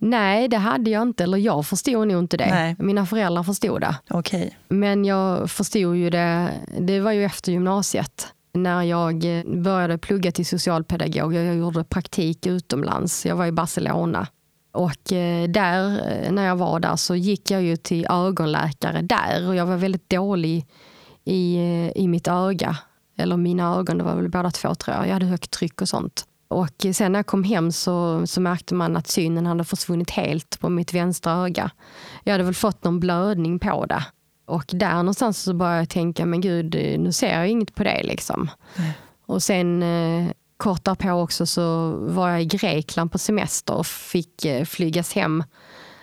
[0.00, 1.24] Nej, det hade jag inte.
[1.24, 2.50] Eller jag förstod nog inte det.
[2.50, 2.76] Nej.
[2.78, 3.96] Mina föräldrar förstod det.
[4.10, 4.50] Okay.
[4.68, 8.26] Men jag förstod ju det, det var ju efter gymnasiet.
[8.52, 9.24] När jag
[9.62, 11.34] började plugga till socialpedagog.
[11.34, 13.26] Jag gjorde praktik utomlands.
[13.26, 14.26] Jag var i Barcelona.
[14.72, 19.48] Och eh, där, eh, när jag var där så gick jag ju till ögonläkare där
[19.48, 20.66] och jag var väldigt dålig
[21.24, 21.58] i,
[21.94, 22.76] i mitt öga
[23.16, 25.06] eller mina ögon, det var väl båda två tror jag.
[25.06, 26.24] Jag hade högt tryck och sånt.
[26.50, 30.60] Och sen när jag kom hem så, så märkte man att synen hade försvunnit helt
[30.60, 31.70] på mitt vänstra öga.
[32.24, 34.04] Jag hade väl fått någon blödning på det.
[34.46, 38.02] Och där någonstans så började jag tänka, men gud, nu ser jag inget på det.
[38.02, 38.50] liksom.
[38.76, 38.90] Mm.
[39.26, 44.44] Och sen eh, kort därpå också så var jag i Grekland på semester och fick
[44.44, 45.44] eh, flygas hem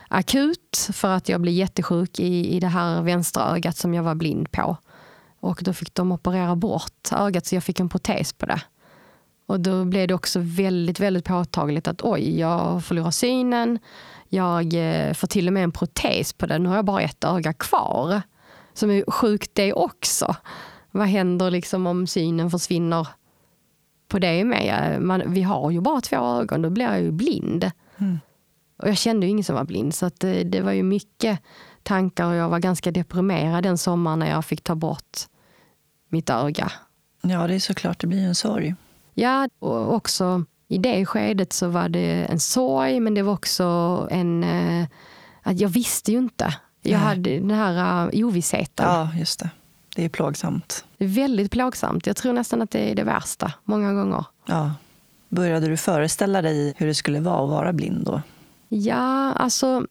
[0.08, 4.16] akut för att jag blev jättesjuk i, i det här vänstra ögat som jag var
[4.16, 4.78] blind på.
[5.40, 8.62] Och då fick de operera bort ögat så jag fick en protes på det.
[9.48, 13.80] Och då blev det också väldigt, väldigt påtagligt att oj, jag förlorar synen.
[14.30, 16.60] Jag eh, får till och med en protes på det.
[16.60, 18.22] Nu har jag bara ett öga kvar.
[18.74, 20.36] Som är sjukt det också.
[20.92, 23.08] Vad händer liksom om synen försvinner
[24.08, 24.98] på det med?
[25.02, 27.72] Man, vi har ju bara två ögon, då blir jag ju blind.
[27.98, 28.20] Mm.
[28.78, 31.40] Och jag kände ju ingen som var blind, så det, det var ju mycket
[31.84, 35.18] tankar och jag var ganska deprimerad den sommaren när jag fick ta bort
[36.10, 36.72] mitt öga.
[37.22, 38.76] Ja, det är såklart, det blir en sorg.
[39.20, 43.64] Ja, och också i det skedet så var det en sorg, men det var också
[44.12, 44.44] en...
[44.44, 44.88] Eh,
[45.44, 46.56] att jag visste ju inte.
[46.82, 47.08] Jag Nej.
[47.08, 48.86] hade den här uh, ovissheten.
[48.86, 49.50] Ja, just det.
[49.96, 50.86] Det är plågsamt.
[50.98, 52.08] Väldigt plågsamt.
[52.08, 54.26] Jag tror nästan att det är det värsta, många gånger.
[54.46, 54.72] Ja.
[55.30, 58.22] Började du föreställa dig hur det skulle vara att vara blind då?
[58.70, 59.86] Ja, alltså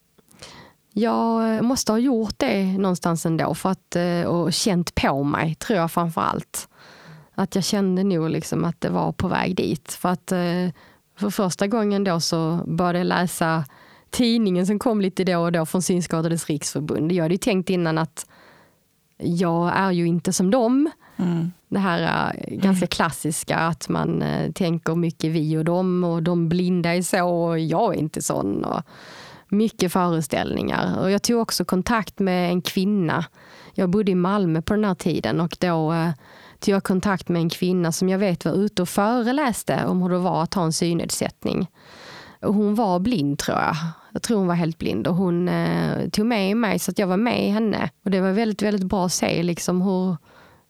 [0.93, 5.79] jag måste ha gjort det någonstans ändå för att, eh, och känt på mig, tror
[5.79, 6.69] jag framför allt.
[7.39, 9.93] Att jag kände nog liksom att det var på väg dit.
[9.93, 10.69] För att eh,
[11.19, 13.65] för första gången då så började jag läsa
[14.11, 17.13] tidningen som kom lite då och då från Synskadades riksförbund.
[17.13, 18.27] Jag hade ju tänkt innan att
[19.19, 20.91] jag är ju inte som dem.
[21.17, 21.53] Mm.
[21.69, 26.49] Det här uh, ganska klassiska att man uh, tänker mycket vi och dem och de
[26.49, 28.65] blinda är så och jag är inte sån.
[28.65, 28.83] Och,
[29.49, 30.99] mycket föreställningar.
[31.01, 33.25] Och jag tog också kontakt med en kvinna.
[33.75, 35.95] Jag bodde i Malmö på den här tiden och då
[36.67, 40.09] tog jag kontakt med en kvinna som jag vet var ute och föreläste om hur
[40.09, 41.71] det var att ha en synnedsättning.
[42.43, 43.77] Och hon var blind tror jag.
[44.13, 47.07] Jag tror hon var helt blind och hon eh, tog med mig så att jag
[47.07, 47.91] var med henne.
[48.05, 50.17] Och det var väldigt, väldigt bra att se liksom hur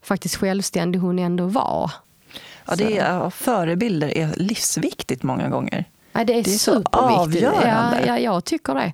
[0.02, 1.90] faktiskt självständig hon ändå var.
[2.66, 5.84] Ja, det är, förebilder är livsviktigt många gånger.
[6.18, 8.00] Ja, det är, det är så avgörande.
[8.00, 8.92] Ja, ja, jag tycker det.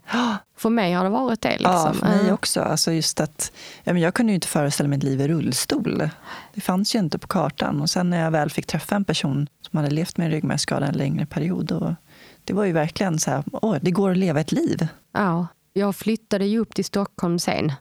[0.56, 1.50] För mig har det varit det.
[1.50, 1.72] Liksom.
[1.72, 2.60] Ja, för mig också.
[2.60, 3.52] Alltså just att,
[3.84, 6.10] ja, men jag kunde ju inte föreställa mig ett liv i rullstol.
[6.54, 7.80] Det fanns ju inte på kartan.
[7.80, 10.86] Och sen när jag väl fick träffa en person som hade levt med en ryggmärgsskada
[10.86, 11.96] en längre period, då,
[12.44, 14.88] det var ju verkligen så här, åh, det går att leva ett liv.
[15.12, 17.72] Ja, jag flyttade ju upp till Stockholm sen.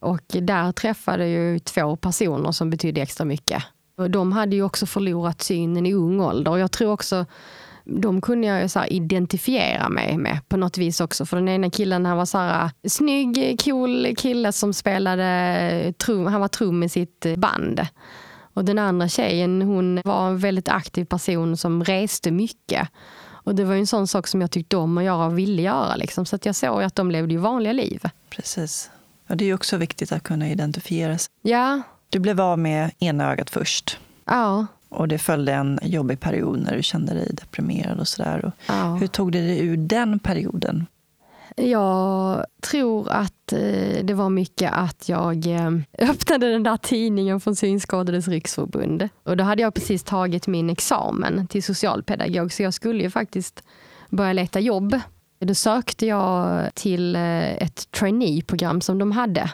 [0.00, 3.62] Och där träffade jag två personer som betydde extra mycket.
[3.96, 6.56] Och de hade ju också förlorat synen i ung ålder.
[6.56, 7.26] Jag tror också
[7.84, 11.26] de kunde jag så identifiera mig med på något vis också.
[11.26, 16.40] För den ena killen han var så här, snygg, cool kille som spelade trum, han
[16.40, 17.86] var trum i sitt band.
[18.54, 22.88] Och den andra tjejen hon var en väldigt aktiv person som reste mycket.
[23.44, 25.96] Och det var en sån sak som jag tyckte om att göra och ville göra.
[25.96, 26.26] Liksom.
[26.26, 28.02] Så att jag såg att de levde ju vanliga liv.
[28.30, 28.90] Precis.
[29.28, 31.28] Och det är också viktigt att kunna identifiera sig.
[31.42, 31.82] Ja.
[32.10, 33.98] Du blev av med ena ögat först.
[34.24, 34.66] Ja.
[34.94, 38.52] Och det följde en jobbig period när du kände dig deprimerad och sådär.
[38.66, 38.94] Ja.
[38.94, 40.86] Hur tog du dig ur den perioden?
[41.56, 45.70] Jag tror att eh, det var mycket att jag eh,
[46.10, 49.08] öppnade den där tidningen från Synskadades riksförbund.
[49.22, 53.62] Och då hade jag precis tagit min examen till socialpedagog så jag skulle ju faktiskt
[54.10, 55.00] börja leta jobb.
[55.40, 59.50] Då sökte jag till eh, ett traineeprogram som de hade.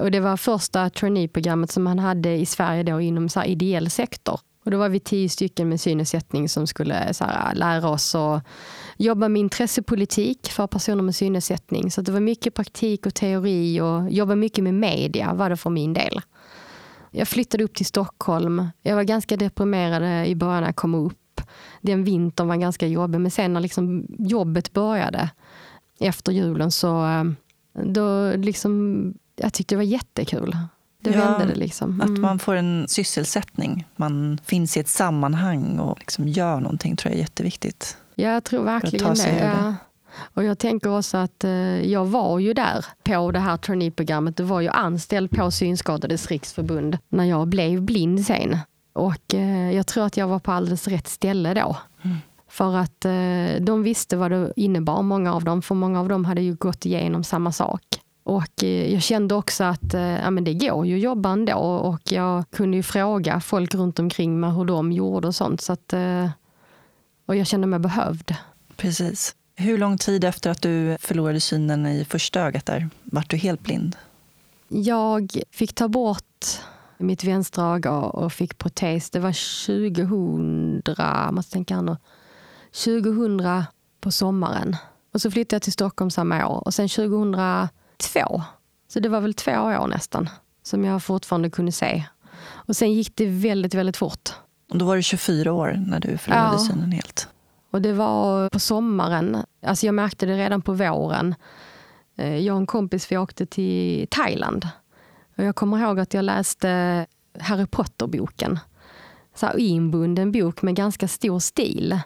[0.00, 3.90] Och det var första traineeprogrammet som man hade i Sverige då inom så här ideell
[3.90, 4.40] sektor.
[4.64, 8.14] Och då var vi tio stycken med synnedsättning som skulle eh, så här, lära oss
[8.14, 8.44] att
[8.96, 11.90] jobba med intressepolitik för personer med synnedsättning.
[11.90, 15.70] Så det var mycket praktik och teori och jobba mycket med media var det för
[15.70, 16.20] min del.
[17.10, 18.68] Jag flyttade upp till Stockholm.
[18.82, 21.40] Jag var ganska deprimerad eh, i början när jag kom upp.
[21.80, 25.30] Den vintern var ganska jobbig men sen när liksom jobbet började
[26.00, 27.24] efter julen så eh,
[27.72, 29.04] då liksom,
[29.36, 30.56] jag tyckte det var jättekul.
[31.02, 32.00] Det Ja, vände det liksom.
[32.00, 32.20] Att Mm.
[32.20, 33.86] man får en sysselsättning.
[33.96, 37.96] Man finns i ett sammanhang och liksom gör någonting tror jag är jätteviktigt.
[38.14, 39.38] Ja, jag tror verkligen det.
[39.62, 39.74] Ja.
[40.34, 41.50] Och jag tänker också att eh,
[41.90, 44.36] jag var ju där på det här traineeprogrammet.
[44.36, 48.58] Det var ju anställd på Synskadades riksförbund när jag blev blind sen.
[48.92, 51.76] Och eh, jag tror att jag var på alldeles rätt ställe då.
[52.02, 52.16] Mm.
[52.48, 55.62] För att eh, de visste vad det innebar, många av dem.
[55.62, 57.82] För många av dem hade ju gått igenom samma sak.
[58.24, 61.58] Och eh, jag kände också att eh, ja, men det går ju att jobba ändå.
[61.58, 65.60] Och jag kunde ju fråga folk runt omkring mig hur de gjorde och sånt.
[65.60, 66.30] Så att, eh,
[67.26, 68.34] och jag kände mig behövd.
[68.76, 69.34] Precis.
[69.56, 73.62] Hur lång tid efter att du förlorade synen i första ögat där, vart du helt
[73.62, 73.96] blind?
[74.68, 76.60] Jag fick ta bort
[76.98, 79.10] mitt vänstra öga och fick protes.
[79.10, 79.32] Det var
[79.66, 80.82] 2000,
[81.34, 81.96] måste tänka här nu,
[82.84, 83.64] 2000
[84.00, 84.76] på sommaren.
[85.14, 86.62] Och så flyttade jag till Stockholm samma år.
[86.64, 86.88] Och sen
[88.02, 88.42] 2002,
[88.88, 90.28] så det var väl två år nästan,
[90.62, 92.04] som jag fortfarande kunde se.
[92.44, 94.30] Och sen gick det väldigt, väldigt fort.
[94.70, 96.58] Och då var du 24 år när du förlorade Ja.
[96.58, 97.28] synen helt.
[97.70, 99.36] Och det var på sommaren.
[99.66, 101.34] Alltså jag märkte det redan på våren.
[102.16, 104.68] Eh, Jag och en kompis vi åkte till Thailand.
[105.38, 107.06] Och jag kommer ihåg att jag läste
[107.40, 108.58] Harry Potter-boken.
[109.34, 112.00] Så här inbunden bok med ganska stor stil.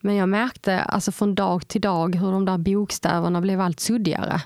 [0.00, 4.40] Men jag märkte alltså från dag till dag hur de där bokstäverna blev allt suddigare.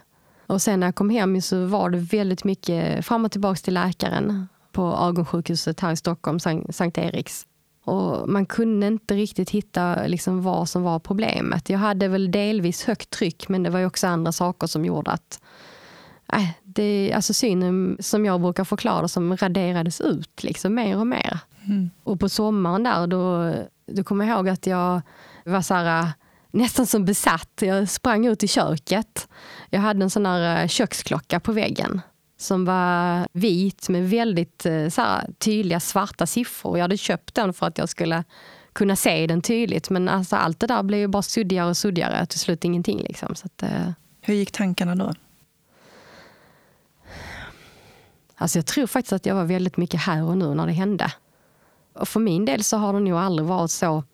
[0.49, 3.75] Och sen när jag kom hem så var det väldigt mycket fram och tillbaka till
[3.75, 7.47] läkaren på ögonsjukhuset här i Stockholm, Sankt Eriks.
[7.85, 11.71] Och man kunde inte riktigt hitta liksom vad som var problemet.
[11.71, 15.11] Jag hade väl delvis högt tryck men det var ju också andra saker som gjorde
[15.11, 15.41] att
[16.33, 21.39] äh, det, alltså synen som jag brukar förklara som raderades ut liksom mer och mer.
[21.67, 21.91] Mm.
[22.05, 23.55] Och på sommaren där då,
[23.87, 25.01] då kommer jag ihåg att jag
[25.45, 26.13] var så här,
[26.51, 27.53] nästan som besatt.
[27.61, 29.29] Jag sprang ut i köket.
[29.71, 32.01] Jag hade en sån här äh, köksklocka på väggen
[32.37, 36.79] som var vit med väldigt eh, så här, tydliga svarta siffror.
[36.79, 38.25] Jag hade köpt den för att jag skulle
[38.73, 39.91] kunna se den tydligt.
[39.91, 42.27] Men alltså, allt det där blev ju bara suddigare och suddigare.
[42.27, 42.99] Till slut ingenting.
[42.99, 43.35] Liksom.
[43.35, 45.13] Så att, eh, Hur gick tankarna då?
[48.41, 51.13] alltså jag tror faktiskt att jag var väldigt mycket här och nu när det hände.
[51.93, 54.05] Och för min del så har det nog aldrig varit så...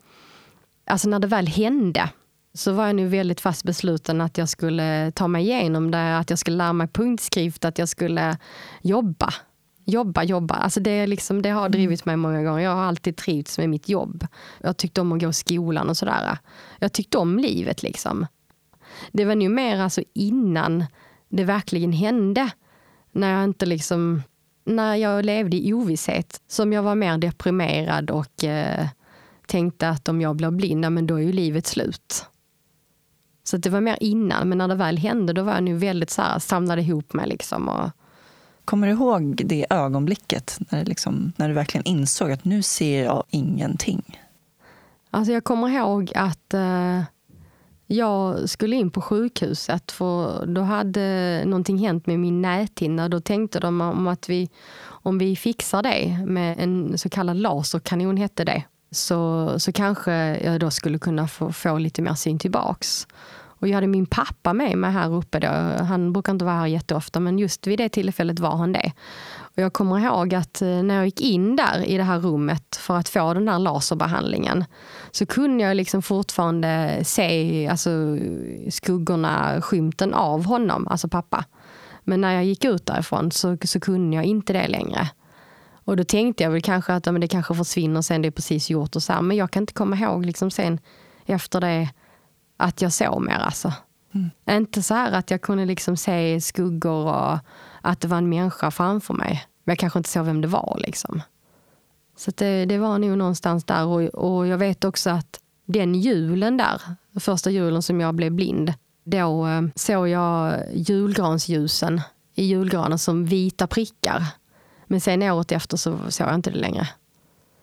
[0.86, 2.10] Alltså när det väl hände
[2.54, 6.30] så var jag nu väldigt fast besluten att jag skulle ta mig igenom det, att
[6.30, 8.38] jag skulle lära mig punktskrift, att jag skulle
[8.82, 9.34] jobba.
[9.86, 10.54] Jobba, jobba.
[10.54, 12.64] Alltså det, är liksom, det har drivit mig många gånger.
[12.64, 14.26] Jag har alltid trivts med mitt jobb.
[14.60, 16.38] Jag tyckte om att gå i skolan och sådär.
[16.78, 18.26] Jag tyckte om livet liksom.
[19.12, 20.84] Det var nu mer alltså innan
[21.28, 22.50] det verkligen hände.
[23.12, 24.22] När jag inte liksom
[24.64, 28.86] när jag levde i ovisshet som jag var mer deprimerad och eh,
[29.46, 32.26] tänkte att om jag blir blind, men då är ju livet slut.
[33.44, 36.10] Så det var mer innan, men när det väl hände då var jag nu väldigt
[36.10, 37.28] så här, samlade ihop mig.
[37.28, 37.90] Liksom och,
[38.64, 43.24] Kommer du ihåg det ögonblicket när, liksom, när du verkligen insåg att nu ser jag
[43.30, 44.18] ingenting?
[45.10, 47.02] Alltså jag kommer ihåg att eh,
[47.86, 53.08] jag skulle in på sjukhuset för då hade någonting hänt med min näthinna.
[53.08, 54.50] Då tänkte de om att vi,
[54.86, 60.12] om vi fixar det med en så kallad laserkanon hette det, så, så kanske
[60.44, 63.06] jag då skulle kunna få, få lite mer syn tillbaks.
[63.64, 65.40] Och jag hade min pappa med mig här uppe.
[65.40, 65.48] Då.
[65.84, 68.92] Han brukar inte vara här jätteofta men just vid det tillfället var han det.
[69.36, 72.76] Och jag kommer ihåg att eh, när jag gick in där i det här rummet
[72.76, 74.64] för att få den här laserbehandlingen
[75.10, 77.90] så kunde jag liksom fortfarande se alltså,
[78.70, 81.44] skuggorna, skymten av honom, alltså pappa.
[82.02, 85.08] Men när jag gick ut därifrån så, så kunde jag inte det längre.
[85.84, 88.30] Och då tänkte jag väl kanske att ja, men det kanske försvinner sen det är
[88.30, 89.22] precis gjort och så här.
[89.22, 90.78] Men jag kan inte komma ihåg liksom sen
[91.26, 91.88] efter det
[92.56, 93.72] att jag såg mer alltså.
[94.50, 97.38] Inte så här att jag kunde liksom se skuggor och
[97.80, 99.46] att det var en människa framför mig.
[99.64, 101.22] Men jag kanske inte såg vem det var liksom.
[102.16, 103.86] Så det, det var nog någonstans där.
[103.86, 106.82] Och, och jag vet också att den julen där,
[107.20, 108.72] första julen som jag blev blind,
[109.04, 112.00] då eh, såg jag julgransljusen
[112.34, 114.24] i julgranen som vita prickar.
[114.86, 116.88] Men sen året efter så såg jag inte det längre.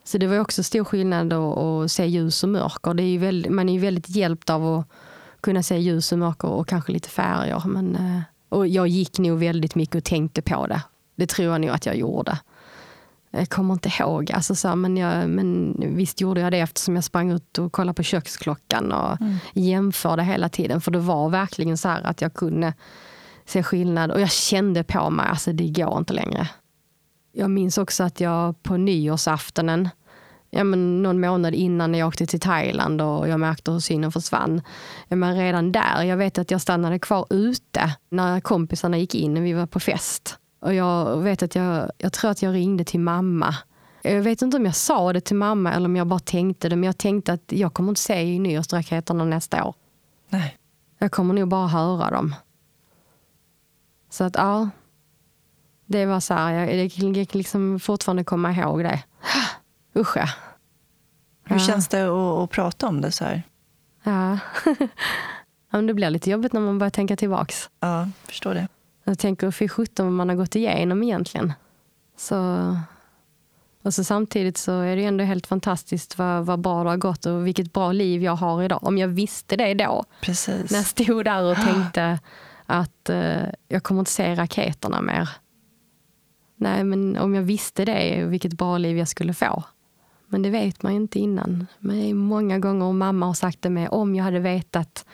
[0.03, 2.93] Så det var också stor skillnad att, se ljus och mörker.
[2.93, 4.87] Det är väldigt, man är ju väldigt hjälpt av att
[5.41, 7.63] kunna se ljus och mörker och kanske lite färger.
[7.65, 10.81] Men, eh, och jag gick nog väldigt mycket och tänkte på det.
[11.15, 12.39] Det tror jag nog att jag gjorde.
[13.31, 14.31] Jag kommer inte ihåg.
[14.31, 17.95] Alltså så, men, jag, men visst gjorde jag det eftersom jag sprang ut och kollade
[17.95, 19.37] på köksklockan och mm.
[19.53, 20.81] jämförde hela tiden.
[20.81, 22.73] För det var verkligen så att jag kunde
[23.45, 24.11] se skillnad.
[24.11, 26.49] Och jag kände på mig, alltså det går inte längre.
[27.31, 29.89] Jag minns också att jag på nyårsaftonen,
[30.49, 34.61] ja, men någon månad innan jag åkte till Thailand och jag märkte hur synen försvann.
[35.07, 39.37] Ja, men redan där, jag vet att jag stannade kvar ute när kompisarna gick in
[39.37, 40.37] och vi var på fest.
[40.59, 43.55] Och jag vet att jag, jag tror att jag ringde till mamma.
[44.01, 46.75] Jag vet inte om jag sa det till mamma eller om jag bara tänkte det,
[46.75, 49.75] men jag tänkte att jag kommer inte se nyårsraketerna nästa år.
[50.29, 50.57] Nej.
[50.97, 52.35] Jag kommer nog bara höra dem.
[54.09, 54.69] Så att ja,
[55.91, 59.03] det var så här, jag, jag kan liksom fortfarande komma ihåg det.
[59.95, 60.29] Usch ja.
[61.43, 63.43] Hur känns det att, att, prata om det så här?
[64.03, 64.39] Ja.
[65.71, 67.69] ja det blir lite jobbigt när man börjar tänka tillbaks.
[67.79, 68.67] Ja, förstår det.
[69.03, 71.53] Jag tänker för sjutton vad man har gått igenom egentligen.
[72.17, 72.77] Så,
[73.81, 77.25] och så samtidigt så är det ändå helt fantastiskt vad, vad bra det har gått
[77.25, 78.83] och vilket bra liv jag har idag.
[78.83, 80.03] Om jag visste det då.
[80.21, 80.71] Precis.
[80.71, 82.19] När jag stod där och tänkte
[82.65, 85.29] att uh, jag kommer inte se raketerna mer.
[86.61, 89.63] Nej, men om jag visste det, vilket bra liv jag skulle få.
[90.27, 91.67] Men det vet man ju inte innan.
[91.79, 95.05] Men många gånger, och mamma har sagt det med, om jag hade vetat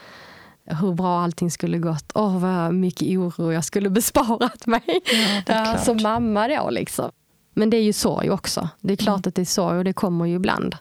[0.66, 2.12] hur bra allting skulle gått.
[2.16, 5.02] Åh, oh, vad mycket oro jag skulle besparat mig.
[5.46, 7.12] Ja, som mamma då liksom.
[7.54, 8.70] Men det är ju sorg också.
[8.80, 9.30] Det är klart mm.
[9.30, 10.76] att det är sorg och det kommer ju ibland.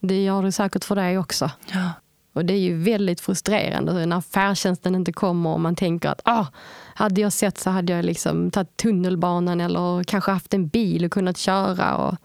[0.00, 1.50] Det gör det säkert för dig också.
[1.72, 1.90] Ja.
[2.32, 6.46] Och det är ju väldigt frustrerande när färdtjänsten inte kommer och man tänker att ah,
[6.94, 11.12] hade jag sett så hade jag liksom tagit tunnelbanan eller kanske haft en bil och
[11.12, 11.96] kunnat köra.
[11.96, 12.16] Och,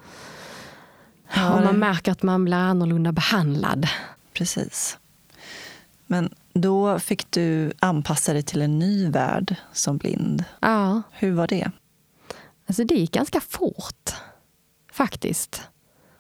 [1.36, 3.88] ja, och man märker att man blir annorlunda behandlad.
[4.34, 4.98] Precis.
[6.08, 10.44] Men då fick du anpassa dig till en ny värld som blind.
[10.60, 11.02] Ja.
[11.12, 11.72] Hur var det?
[12.68, 14.14] Alltså det gick ganska fort,
[14.92, 15.62] faktiskt.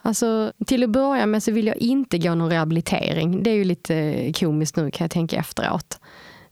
[0.07, 3.43] Alltså, till att börja med så vill jag inte gå någon rehabilitering.
[3.43, 5.99] Det är ju lite komiskt nu kan jag tänka efteråt.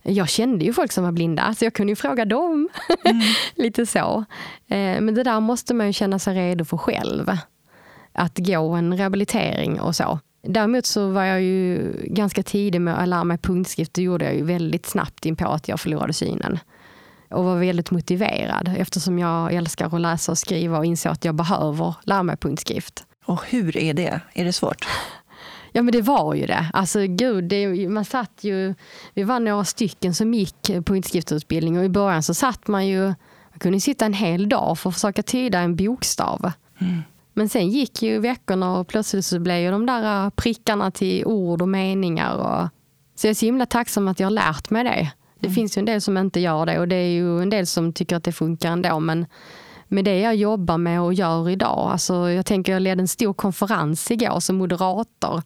[0.02, 2.68] Jag kände ju folk som var blinda, så jag kunde ju fråga dem.
[3.04, 3.22] Mm.
[3.54, 4.24] lite så.
[4.68, 7.36] Eh, men det där måste man ju känna sig redo för själv.
[8.12, 10.18] Att gå en rehabilitering och så.
[10.42, 13.94] Däremot så var jag ju ganska tidig med att lära mig punktskrift.
[13.94, 16.58] Det gjorde jag ju väldigt snabbt in på att jag förlorade synen.
[17.30, 21.34] Och var väldigt motiverad eftersom jag älskar att läsa och skriva och insåg att jag
[21.34, 23.06] behöver lära mig punktskrift.
[23.26, 24.20] Och hur är det?
[24.34, 24.86] Är det svårt?
[25.72, 26.70] Ja men det var ju det.
[26.72, 28.74] Alltså gud, det, man satt ju,
[29.14, 33.04] vi var några stycken som gick punktskriftutbildning och i början så satt man ju,
[33.50, 36.52] man kunde sitta en hel dag för att försöka tyda en bokstav.
[36.78, 37.02] Mm.
[37.34, 41.24] Men sen gick ju veckorna och plötsligt så blev ju de där äh, prickarna till
[41.24, 42.34] ord och meningar.
[42.34, 42.68] Och,
[43.14, 45.12] så jag är så himla tacksam att jag har lärt mig det.
[45.40, 45.54] Det mm.
[45.54, 47.92] finns ju en del som inte gör det och det är ju en del som
[47.92, 49.00] tycker att det funkar ändå.
[49.00, 49.26] Men
[49.88, 53.32] med det jag jobbar med och gör idag, alltså jag tänker jag ledde en stor
[53.32, 55.42] konferens igår som moderator.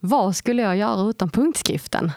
[0.00, 2.12] Vad skulle jag göra utan punktskriften?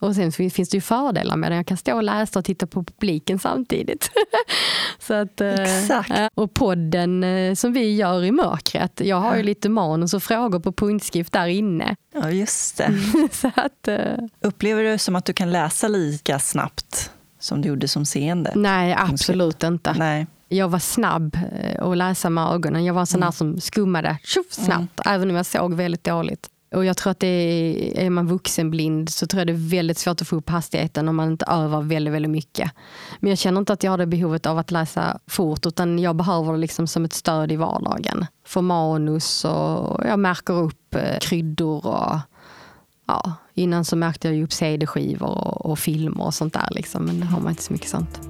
[0.00, 1.56] Och sen finns det ju fördelar med det.
[1.56, 4.10] Jag kan stå och läsa och titta på publiken samtidigt.
[4.98, 6.10] så att, eh, Exakt.
[6.34, 9.00] Och podden eh, som vi gör i mörkret.
[9.04, 11.96] Jag har ju lite manus och frågor på punktskrift där inne.
[12.14, 12.94] Ja, just det.
[13.32, 13.98] så att, eh,
[14.40, 18.52] Upplever du som att du kan läsa lika snabbt som du gjorde som seende?
[18.56, 19.94] Nej, absolut inte.
[19.98, 20.26] Nej.
[20.48, 21.38] Jag var snabb
[21.78, 22.84] att läsa med ögonen.
[22.84, 23.32] Jag var en sån mm.
[23.32, 25.14] som skummade tjoff, snabbt, mm.
[25.14, 26.48] även om jag såg väldigt dåligt.
[26.74, 29.98] Och jag tror att det är, är man vuxenblind så tror jag det är väldigt
[29.98, 32.70] svårt att få upp hastigheten om man inte övar väldigt, väldigt mycket.
[33.20, 36.16] Men jag känner inte att jag har det behovet av att läsa fort utan jag
[36.16, 38.26] behöver det liksom som ett stöd i vardagen.
[38.46, 42.18] För manus och jag märker upp eh, kryddor och
[43.06, 47.04] ja, innan så märkte jag upp CD-skivor och, och filmer och sånt där liksom.
[47.04, 48.20] Men det har man inte så mycket sånt.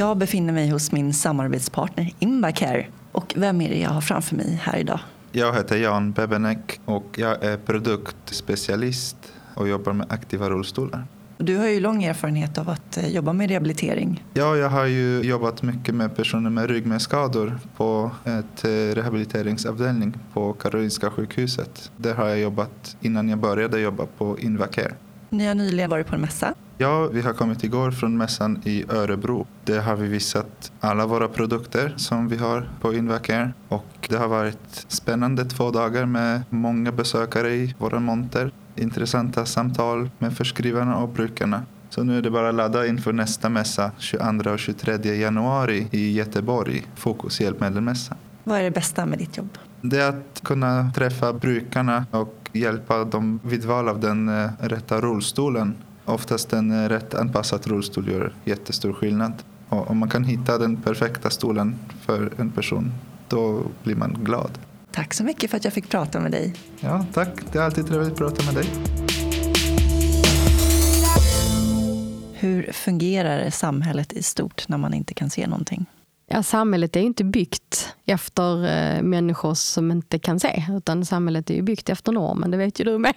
[0.00, 4.60] Jag befinner mig hos min samarbetspartner Invacare och vem är det jag har framför mig
[4.62, 5.00] här idag?
[5.32, 9.16] Jag heter Jan Bebenek och jag är produktspecialist
[9.54, 11.04] och jobbar med aktiva rullstolar.
[11.38, 14.24] Du har ju lång erfarenhet av att eh, jobba med rehabilitering.
[14.34, 20.52] Ja, jag har ju jobbat mycket med personer med ryggmärgsskador på ett eh, rehabiliteringsavdelning på
[20.52, 21.90] Karolinska sjukhuset.
[21.96, 24.94] Där har jag jobbat innan jag började jobba på Invacare.
[25.30, 28.84] Ni har nyligen varit på en mässa Ja, vi har kommit igår från mässan i
[28.88, 29.46] Örebro.
[29.64, 33.52] Där har vi visat alla våra produkter som vi har på Invacare.
[33.68, 38.50] Och det har varit spännande två dagar med många besökare i våra monter.
[38.76, 41.62] Intressanta samtal med förskrivarna och brukarna.
[41.90, 46.12] Så nu är det bara att ladda inför nästa mässa 22 och 23 januari i
[46.12, 48.16] Göteborg, Fokus hjälpmedelsmässa.
[48.44, 49.58] Vad är det bästa med ditt jobb?
[49.80, 55.00] Det är att kunna träffa brukarna och hjälpa dem vid val av den eh, rätta
[55.00, 55.74] rullstolen.
[56.04, 59.32] Oftast en eh, rätt anpassad rullstol gör jättestor skillnad.
[59.68, 62.92] Och om man kan hitta den perfekta stolen för en person,
[63.28, 64.50] då blir man glad.
[64.92, 66.54] Tack så mycket för att jag fick prata med dig.
[66.80, 67.28] Ja, tack.
[67.52, 68.66] Det är alltid trevligt att prata med dig.
[72.34, 75.86] Hur fungerar samhället i stort när man inte kan se någonting?
[76.32, 81.50] Ja, samhället är ju inte byggt efter eh, människor som inte kan se, utan samhället
[81.50, 83.14] är ju byggt efter normen, det vet ju du med.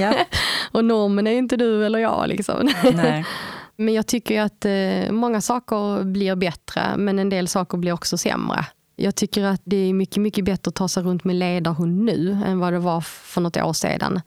[0.00, 0.14] Ja.
[0.72, 2.28] Och normen är ju inte du eller jag.
[2.28, 2.68] Liksom.
[2.94, 3.24] Nej.
[3.76, 8.18] Men jag tycker att eh, många saker blir bättre, men en del saker blir också
[8.18, 8.66] sämre.
[8.96, 12.42] Jag tycker att det är mycket, mycket bättre att ta sig runt med ledarhund nu
[12.46, 14.20] än vad det var för något år sedan.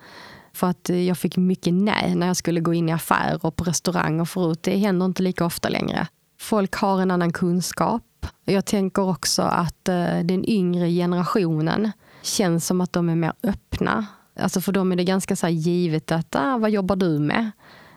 [0.53, 3.55] För att eh, jag fick mycket nej när jag skulle gå in i affärer och
[3.55, 4.59] på restauranger förut.
[4.63, 6.07] Det händer inte lika ofta längre.
[6.39, 8.03] Folk har en annan kunskap.
[8.45, 14.05] Jag tänker också att eh, den yngre generationen känns som att de är mer öppna.
[14.39, 17.51] Alltså för dem är det ganska så givet att, ah, vad jobbar du med?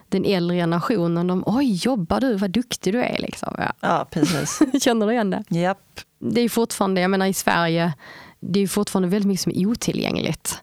[0.08, 2.34] Den äldre generationen, de, oj, jobbar du?
[2.36, 3.18] Vad duktig du är.
[3.18, 3.54] Liksom.
[3.58, 3.72] Ja.
[3.80, 4.60] Ja, precis.
[4.84, 5.44] Känner du igen det?
[5.48, 6.00] Japp.
[6.18, 7.92] Det är fortfarande, jag menar i Sverige,
[8.40, 10.62] det är fortfarande väldigt mycket som är otillgängligt.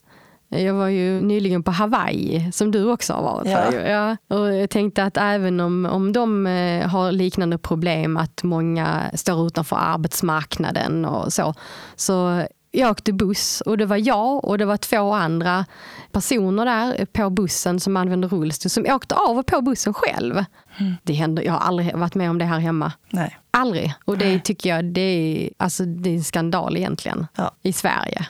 [0.49, 3.73] Jag var ju nyligen på Hawaii, som du också har varit Ja.
[3.73, 4.37] Ja.
[4.37, 9.47] Och jag tänkte att även om, om de eh, har liknande problem, att många står
[9.47, 11.53] utanför arbetsmarknaden och så,
[11.95, 15.65] så jag åkte buss och det var jag och det var två andra
[16.11, 20.45] personer där på bussen som använde rullstol som åkte av och på bussen själv.
[21.03, 22.91] Det händer, jag har aldrig varit med om det här hemma.
[23.09, 23.37] Nej.
[23.51, 23.93] Aldrig.
[24.05, 27.51] Och det tycker jag det är, alltså, det är en skandal egentligen Ja.
[27.61, 28.25] i Sverige.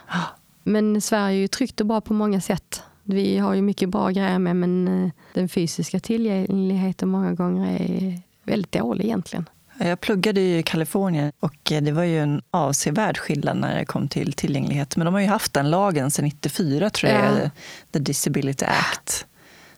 [0.69, 2.83] Men Sverige är ju tryggt och bra på många sätt.
[3.03, 8.19] Vi har ju mycket bra grejer med men eh, den fysiska tillgängligheten många gånger är
[8.43, 9.49] väldigt dålig egentligen.
[9.79, 14.33] Jag pluggade i Kalifornien och det var ju en avsevärd skillnad när det kom till
[14.33, 14.95] tillgänglighet.
[14.97, 17.49] Men de har ju haft den lagen sedan 94 tror jag, Ja.
[17.91, 19.25] The Disability Act.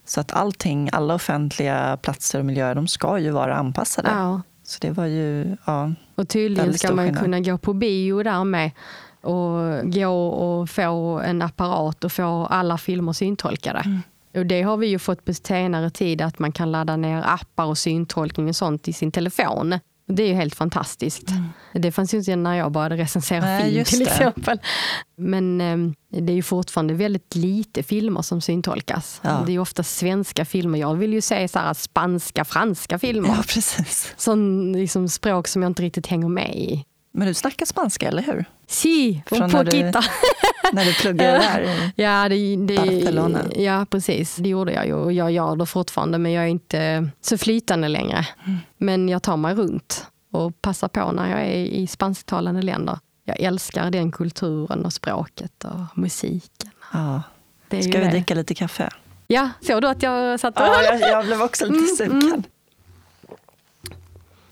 [0.05, 4.09] Så att allting, alla offentliga platser och miljöer, de ska ju vara anpassade.
[4.09, 4.41] Ja.
[4.63, 8.71] Så det var ju, ja, Och tydligen ska man kunna gå på bio där med
[9.21, 13.79] och gå och få en apparat och få alla filmer syntolkade.
[13.79, 13.99] Mm.
[14.35, 17.65] Och det har vi ju fått på senare tid, att man kan ladda ner appar
[17.65, 19.79] och syntolkning och sånt i sin telefon.
[20.07, 21.27] Det är ju helt fantastiskt.
[21.73, 23.57] Det fanns ju inte när jag började recensera Mm.
[23.57, 24.05] Nej, film till det.
[24.05, 24.59] exempel.
[25.17, 25.77] Men eh,
[26.21, 29.21] det är ju fortfarande väldigt lite filmer som syntolkas.
[29.23, 29.43] Ja.
[29.45, 30.79] Det är ofta svenska filmer.
[30.79, 33.29] Jag vill ju se så här spanska, franska filmer.
[33.29, 34.13] ja precis.
[34.17, 36.85] Sån liksom språk som jag inte riktigt hänger med i.
[37.11, 38.45] Men du snackar spanska, eller hur?
[38.67, 39.99] Si, Från un när du- poquito.
[40.73, 41.91] När du pluggade där?
[41.95, 43.39] Ja, det, det, Barcelona.
[43.55, 44.35] ja, precis.
[44.35, 47.87] Det gjorde jag ju och jag gör det fortfarande men jag är inte så flytande
[47.87, 48.27] längre.
[48.45, 48.57] Mm.
[48.77, 52.99] Men jag tar mig runt och passar på när jag är i spansktalande länder.
[53.25, 56.69] Jag älskar den kulturen och språket och musiken.
[56.93, 57.21] Ja.
[57.69, 58.09] Ska vi det.
[58.09, 58.89] dricka lite kaffe?
[59.27, 60.61] Ja, såg du att jag satt och...
[60.65, 62.43] Ja, jag, jag blev också lite Mm, sugen.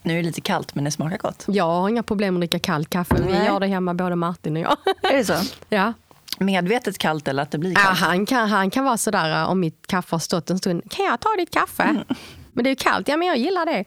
[0.01, 1.43] Nu är det lite kallt, men det smakar gott.
[1.47, 3.15] Jag har inga problem att dricka kallt kaffe.
[3.21, 3.45] Vi Nej.
[3.45, 4.77] gör det hemma, både Martin och jag.
[5.03, 5.33] Är det så?
[5.69, 5.93] ja.
[6.39, 7.99] Medvetet kallt eller att det blir Ja, kallt?
[7.99, 10.91] han, kan, han kan vara sådär äh, om mitt kaffe har stått en stund.
[10.91, 11.83] Kan jag ta ditt kaffe?
[11.83, 12.03] Mm.
[12.53, 13.07] Men det är ju kallt.
[13.07, 13.85] Ja, men jag gillar det.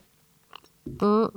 [1.03, 1.31] Mm.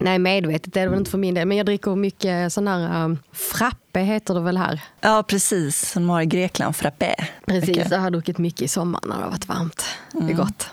[0.00, 1.48] Nej, medvetet är det väl inte för min del.
[1.48, 4.80] Men jag dricker mycket sån här um, frappe heter det väl här.
[5.00, 5.90] Ja, precis.
[5.90, 7.14] Som har i Grekland, frappé.
[7.46, 7.90] Precis, Mycket.
[7.90, 9.84] jag har druckit mycket i sommar när det har varit varmt.
[10.12, 10.30] Det Mm.
[10.30, 10.70] är gott.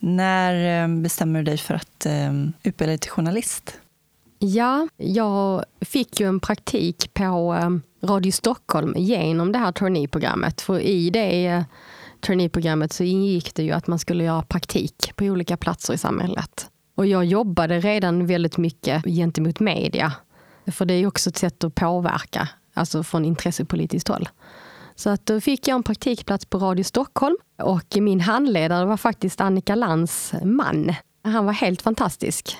[0.00, 2.32] När eh, bestämmer du dig för att eh,
[2.62, 3.80] utbilda dig till journalist?
[4.38, 7.70] Ja, jag fick ju en praktik på eh,
[8.08, 10.60] Radio Stockholm genom det här traineeprogrammet.
[10.60, 11.62] För i det eh,
[12.20, 16.70] traineeprogrammet så ingick det ju att man skulle göra praktik på olika platser i samhället.
[16.94, 20.12] Och jag jobbade redan väldigt mycket gentemot media.
[20.66, 24.28] För det är ju också ett sätt att påverka, alltså från intressepolitiskt håll.
[25.00, 29.40] Så att då fick jag en praktikplats på Radio Stockholm och min handledare var faktiskt
[29.40, 30.94] Annika Lantz man.
[31.24, 32.56] Han var helt fantastisk.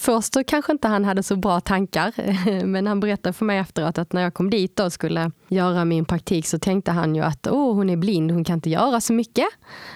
[0.00, 2.12] Först så kanske inte han hade så bra tankar,
[2.64, 6.04] men han berättade för mig efteråt att när jag kom dit och skulle göra min
[6.04, 9.12] praktik så tänkte han ju att oh, hon är blind, hon kan inte göra så
[9.12, 9.46] mycket.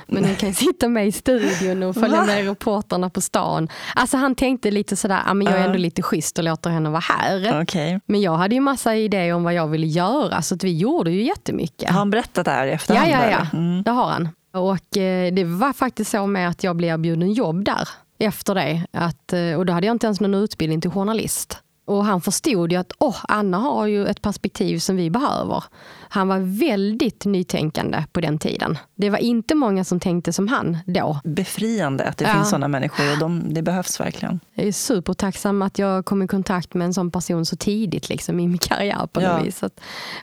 [0.07, 2.26] Men hon kan sitta med i studion och följa Va?
[2.26, 3.68] med reportrarna på stan.
[3.94, 5.82] Alltså han tänkte lite sådär, ah, men jag är ändå Ja.
[5.82, 7.62] lite schysst och låter henne vara här.
[7.62, 8.01] Okej.
[8.07, 11.11] Men jag hade ju massa idéer om vad jag ville göra så att vi gjorde
[11.11, 11.90] ju jättemycket.
[11.90, 13.11] Har han berättat det här i Ja, efterhand?
[13.11, 13.30] ja, eller?
[13.53, 13.59] ja.
[13.59, 13.82] Mm.
[13.82, 14.28] Det har han.
[14.53, 17.88] Och eh, det var faktiskt så med att jag blev erbjuden jobb där
[18.20, 18.86] efter det.
[18.92, 21.58] Att, eh, och då hade jag inte ens någon utbildning till journalist.
[21.84, 25.64] Och han förstod ju att oh, Anna har ju ett perspektiv som vi behöver.
[26.08, 28.78] Han var väldigt nytänkande på den tiden.
[28.94, 31.20] Det var inte många som tänkte som han då.
[31.24, 32.34] Befriande att det Ja.
[32.34, 34.40] finns sådana människor och de, det behövs verkligen.
[34.54, 38.40] Jag är supertacksam att jag kom i kontakt med en sån person så tidigt liksom,
[38.40, 39.42] i min karriär på något Ja.
[39.42, 39.62] vis.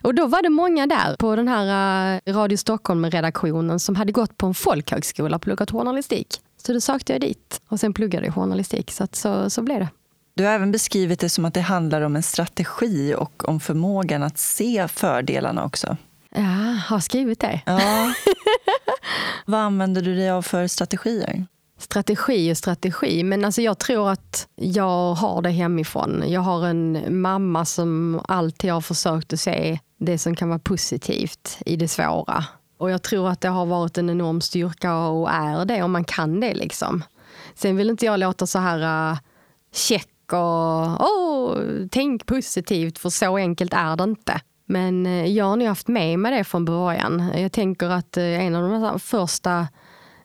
[0.02, 4.36] Och då var det många där på den här eh, Radio Stockholm-redaktionen som hade gått
[4.38, 6.40] på en folkhögskola och pluggat journalistik.
[6.68, 8.90] Så då sökte jag dit och sen pluggade jag journalistik.
[8.90, 9.88] Så, så, så blev det.
[10.34, 14.22] Du har även beskrivit det som att det handlar om en strategi och om förmågan
[14.22, 15.96] att se fördelarna också.
[16.30, 16.42] Ja,
[16.86, 17.60] har skrivit det.
[17.66, 18.12] Ja.
[19.46, 21.46] Vad använder du dig av för strategier?
[21.78, 26.24] Strategi och strategi, men alltså jag tror att jag har det hemifrån.
[26.26, 31.58] Jag har en mamma som alltid har försökt att se det som kan vara positivt
[31.66, 32.44] i det svåra.
[32.78, 36.04] Och jag tror att det har varit en enorm styrka och är det om man
[36.04, 36.54] kan det.
[36.54, 37.04] liksom.
[37.54, 39.18] Sen vill inte jag låta så här uh,
[39.72, 41.58] check och åh,
[41.90, 44.40] tänk positivt, för så enkelt är det inte.
[44.66, 47.32] Men eh, jag har nog haft med mig det från början.
[47.36, 49.68] Jag tänker att eh, en av de första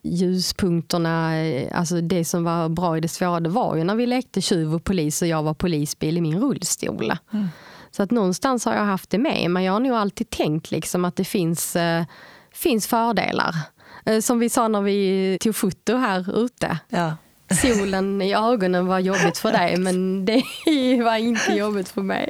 [0.02, 1.32] ljuspunkterna,
[1.72, 4.76] alltså det som var bra i det svåra, det var ju när vi lekte tjuv
[4.76, 7.14] och polis och jag var polisbil i min rullstol.
[7.92, 11.06] Så att någonstans har jag haft det med, men jag har nog alltid tänkt liksom
[11.06, 11.76] att det finns,
[12.54, 13.56] finns fördelar.
[14.06, 16.78] Eh, som vi sa när vi tog foto här ute.
[16.90, 17.16] Ja.
[17.62, 20.44] Solen i ögonen var jobbigt för dig, men det
[21.04, 22.30] var inte jobbigt för mig.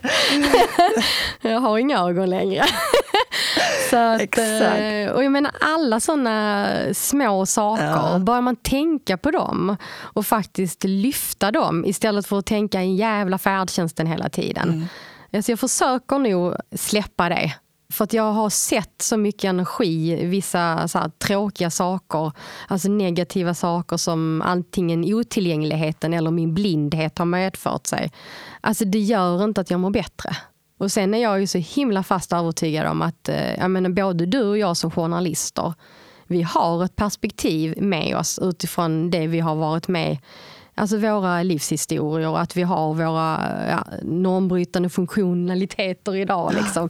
[1.42, 2.64] Jag har inga ögon längre.
[3.90, 4.80] Så att, Exakt.
[4.80, 8.20] eh, och jag menar alla sådana små saker, Ja.
[8.20, 13.38] börjar man tänka på dem och faktiskt lyfta dem istället för att tänka i jävla
[13.38, 14.70] färdtjänsten hela tiden.
[14.70, 14.86] Mm.
[15.34, 17.54] Alltså jag försöker nog släppa det.
[17.94, 22.32] För att jag har sett så mycket energi i vissa så här, tråkiga saker,
[22.68, 28.12] alltså negativa saker som antingen otillgängligheten eller min blindhet har medfört sig.
[28.62, 30.38] Alltså det gör inte att jag mår bättre.
[30.78, 34.26] Och sen är jag ju så himla fast övertygad om att eh, jag menar, både
[34.26, 35.74] du och jag som journalister,
[36.28, 40.18] vi har ett perspektiv med oss utifrån det vi har varit med
[40.76, 46.54] Alltså våra livshistorier att vi har våra ja, normbrytande funktionaliteter idag.
[46.54, 46.90] Liksom.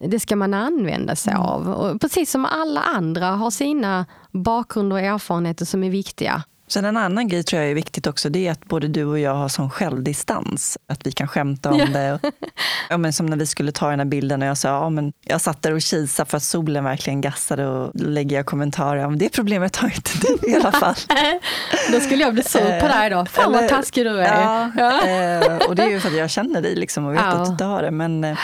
[0.00, 1.68] Det ska man använda sig av.
[1.68, 6.42] Och precis som alla andra har sina bakgrunder och erfarenheter som är viktiga.
[6.68, 9.18] Sen en annan grej tror jag är viktigt också, det är att både du och
[9.18, 10.78] jag har sån självdistans.
[10.88, 11.86] Att vi kan skämta om Ja.
[11.86, 12.20] det.
[12.90, 15.12] Ja, men som när vi skulle ta den här bilden och jag sa, ja, men
[15.24, 19.00] jag satt där och kisade för att solen verkligen gassade och då lägger jag kommentarer,
[19.00, 20.94] ja, men det problemet har inte du i alla fall.
[21.92, 23.26] Då skulle jag bli sur på dig då.
[23.26, 24.40] Fan vad taskig du är.
[24.76, 25.00] Ja,
[25.52, 27.64] eh, och det är ju för att jag känner dig liksom och vet att du
[27.64, 27.90] har det.
[27.90, 28.38] Men eh,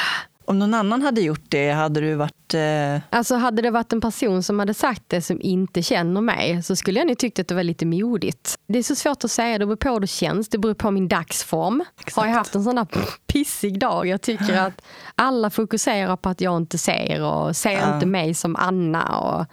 [0.45, 2.55] om någon annan hade gjort det, hade du varit...
[2.55, 6.63] Eh, Alltså hade det varit en person som hade sagt det som inte känner mig
[6.63, 8.55] så skulle jag nog tyckt att det var lite modigt.
[8.69, 10.91] Det är så svårt att säga, det beror på hur det känns, det beror på
[10.91, 11.85] min dagsform.
[12.01, 12.17] Exakt.
[12.17, 12.87] Har jag haft en sån där
[13.27, 14.83] pissig dag, jag tycker att
[15.15, 17.95] alla fokuserar på att jag inte ser och ser Ja.
[17.95, 19.19] inte mig som Anna.
[19.19, 19.47] Och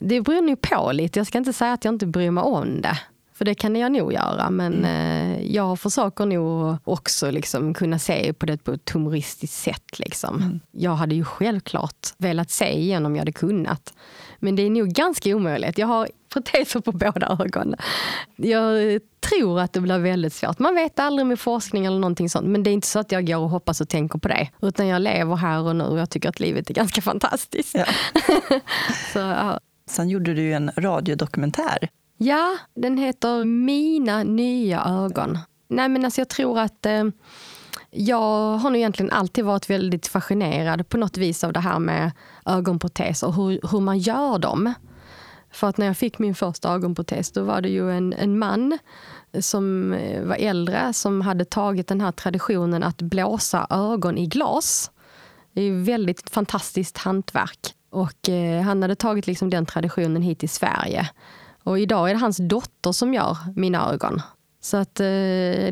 [0.00, 2.80] det beror nog på lite, jag ska inte säga att jag inte bryr mig om
[2.80, 2.98] det.
[3.42, 8.32] För det kan jag nog göra, men eh, jag försöker nog också liksom kunna se
[8.32, 9.98] på det på ett humoristiskt sätt.
[9.98, 10.60] Liksom.
[10.70, 13.94] Jag hade ju självklart velat se igen om jag hade kunnat.
[14.38, 15.78] Men det är nog ganska omöjligt.
[15.78, 17.78] Jag har proteser på båda ögonen.
[18.36, 20.58] Jag tror att det blir väldigt svårt.
[20.58, 22.46] Man vet aldrig med forskning eller någonting sånt.
[22.46, 24.48] Men det är inte så att jag går och hoppas och tänker på det.
[24.60, 27.74] Utan jag lever här och nu och jag tycker att livet är ganska fantastiskt.
[27.74, 27.84] ja.
[29.12, 29.60] Så, ja.
[29.86, 31.88] Sen gjorde du en radiodokumentär.
[32.24, 35.38] Ja, den heter Mina nya ögon.
[35.68, 37.04] Nej, men alltså jag tror att eh,
[37.90, 42.12] jag har nog egentligen alltid varit väldigt fascinerad på något vis av det här med
[42.46, 44.74] ögonproteser och hur, hur man gör dem.
[45.50, 48.78] För att när jag fick min första ögonprotes då var det ju en, en man
[49.40, 54.90] som eh, var äldre som hade tagit den här traditionen att blåsa ögon i glas.
[55.52, 57.74] Det är ju väldigt fantastiskt hantverk.
[57.90, 61.08] Och eh, han hade tagit liksom den traditionen hit till Sverige.
[61.62, 64.22] Och idag är det hans dotter som gör mina ögon.
[64.60, 65.06] Så att eh,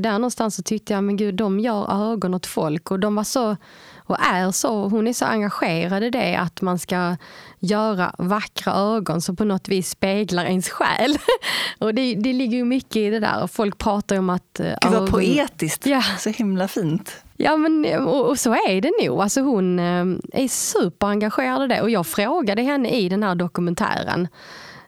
[0.01, 3.25] där någonstans så tyckte jag, men gud, de gör ögon åt folk och de var
[3.25, 3.57] så,
[3.97, 7.17] och är så, hon är så engagerad i det att man ska
[7.61, 11.17] göra vackra ögon som på något vis speglar ens själ.
[11.79, 13.47] och det, det ligger ju mycket i det där.
[13.47, 14.61] Folk pratar om att...
[14.61, 15.87] eh, Gud vad ögon- poetiskt.
[15.87, 16.03] Ja.
[16.19, 17.25] Så himla fint.
[17.37, 19.21] Ja, men, och, och så är det nog.
[19.23, 20.05] Alltså hon eh,
[20.43, 21.83] är superengagerad i det.
[21.83, 24.29] Och jag frågade henne i den här dokumentären.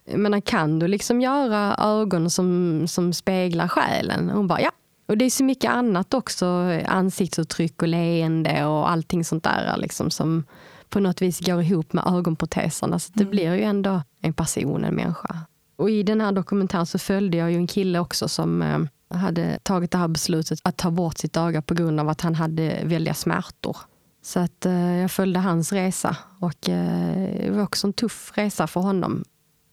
[0.05, 4.31] Men kan du liksom göra ögon som, som speglar själen?
[4.31, 4.71] Och hon bara ja.
[5.09, 6.47] Och det är så mycket annat också.
[6.87, 10.45] Ansiktsuttryck och leende och allting sånt där liksom, som
[10.89, 12.99] på något vis går ihop med ögonproteserna.
[12.99, 15.39] Så det blir ju ändå en person, en människa.
[15.77, 19.59] Och i den här dokumentären så följde jag ju en kille också som eh, hade
[19.63, 22.81] tagit det här beslutet att ta bort sitt öga på grund av att han hade
[22.85, 23.77] väldiga smärtor.
[24.23, 28.67] Så att eh, jag följde hans resa och eh, det var också en tuff resa
[28.67, 29.25] för honom.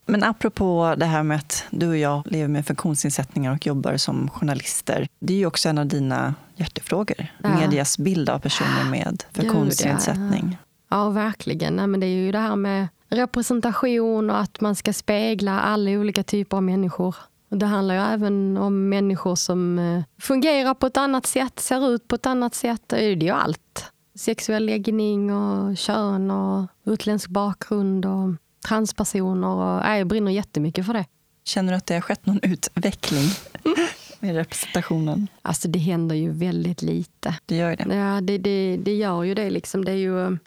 [0.09, 4.29] Men apropå det här med att du och jag lever med funktionsnedsättningar och jobbar som
[4.29, 5.07] journalister.
[5.19, 7.27] Det är ju också en av dina hjärtefrågor.
[7.43, 7.49] Ja.
[7.49, 10.57] Medias bild av personer med funktionsnedsättning.
[10.89, 11.75] Ja, verkligen.
[11.75, 15.91] Nej, men det är ju det här med representation och att man ska spegla alla
[15.91, 17.15] olika typer av människor.
[17.49, 22.07] Det handlar ju även om människor som eh, fungerar på ett annat sätt, ser ut
[22.07, 22.81] på ett annat sätt.
[22.87, 23.85] Det är ju allt.
[24.15, 28.29] Sexuell läggning och kön och utländsk bakgrund och
[28.67, 29.47] transpersoner.
[29.47, 31.05] Och, nej, jag brinner jättemycket för det.
[31.43, 33.29] Känner du att det har skett någon utveckling
[34.19, 35.27] med representationen?
[35.41, 37.35] Alltså det händer ju väldigt lite.
[37.45, 37.95] Det gör ju det.
[37.95, 39.49] Ja, det, det, det gör ju det.
[39.49, 39.85] Liksom.
[39.85, 40.37] det är ju,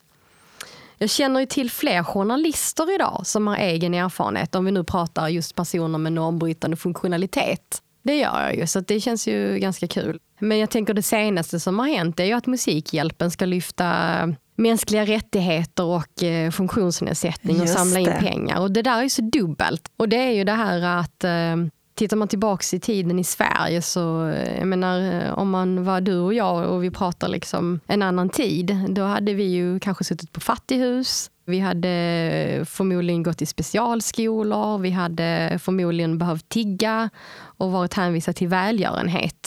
[0.99, 4.55] jag känner ju till fler journalister idag som har egen erfarenhet.
[4.55, 7.83] Om vi nu pratar just personer med normbrytande funktionalitet.
[8.03, 10.19] Det gör jag ju, så det känns ju ganska kul.
[10.39, 14.19] Men jag tänker det senaste som har hänt är ju att Musikhjälpen ska lyfta
[14.63, 18.13] mänskliga rättigheter och eh, funktionsnedsättning och Just samla in det.
[18.21, 18.61] pengar.
[18.61, 19.89] Och det där är så dubbelt.
[19.97, 21.57] Och det är ju det här att eh,
[21.95, 26.01] Tittar man tillbaks i tiden i Sverige så, eh, jag menar eh, om man var
[26.01, 30.05] du och jag och vi pratar liksom en annan tid, då hade vi ju kanske
[30.05, 31.31] suttit på fattighus.
[31.45, 37.11] Vi hade eh, förmodligen gått i specialskolor, vi hade förmodligen behövt tigga
[37.59, 39.42] och varit hänvisade till välgörenhet.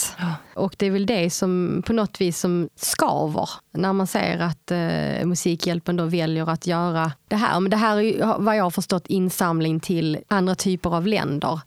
[0.54, 4.72] Och det är väl det som på något vis som skaver när man ser att
[4.72, 7.60] eh, Musikhjälpen då väljer att göra det här.
[7.60, 11.60] Men det här är ju, vad jag har förstått insamling till andra typer av länder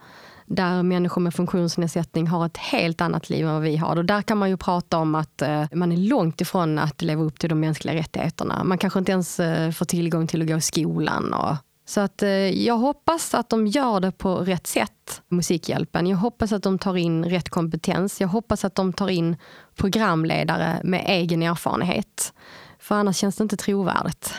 [0.49, 3.97] där människor med funktionsnedsättning har ett helt annat liv än vad vi har.
[3.97, 7.23] Och där kan man ju prata om att eh, man är långt ifrån att leva
[7.23, 8.65] upp till de mänskliga rättigheterna.
[8.65, 11.35] Man kanske inte ens eh, får tillgång till att gå i skolan.
[11.35, 11.57] Och,
[11.89, 12.31] så att, eh,
[12.65, 16.07] jag hoppas att de gör det på rätt sätt, Musikhjälpen.
[16.07, 18.21] Jag hoppas att de tar in rätt kompetens.
[18.21, 19.37] Jag hoppas att de tar in
[19.77, 22.33] programledare med egen erfarenhet.
[22.79, 24.35] För annars känns det inte trovärdigt.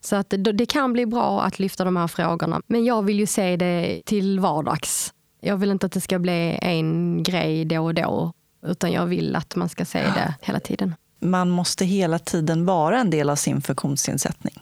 [0.00, 2.60] Så att det, kan bli bra att lyfta de här frågorna.
[2.66, 5.12] Men jag vill ju se det till vardags.
[5.40, 8.32] Jag vill inte att det ska bli en grej då och då.
[8.66, 10.94] Utan jag vill att man ska se det hela tiden.
[11.20, 14.54] Man måste hela tiden vara en del av sin funktionsnedsättning.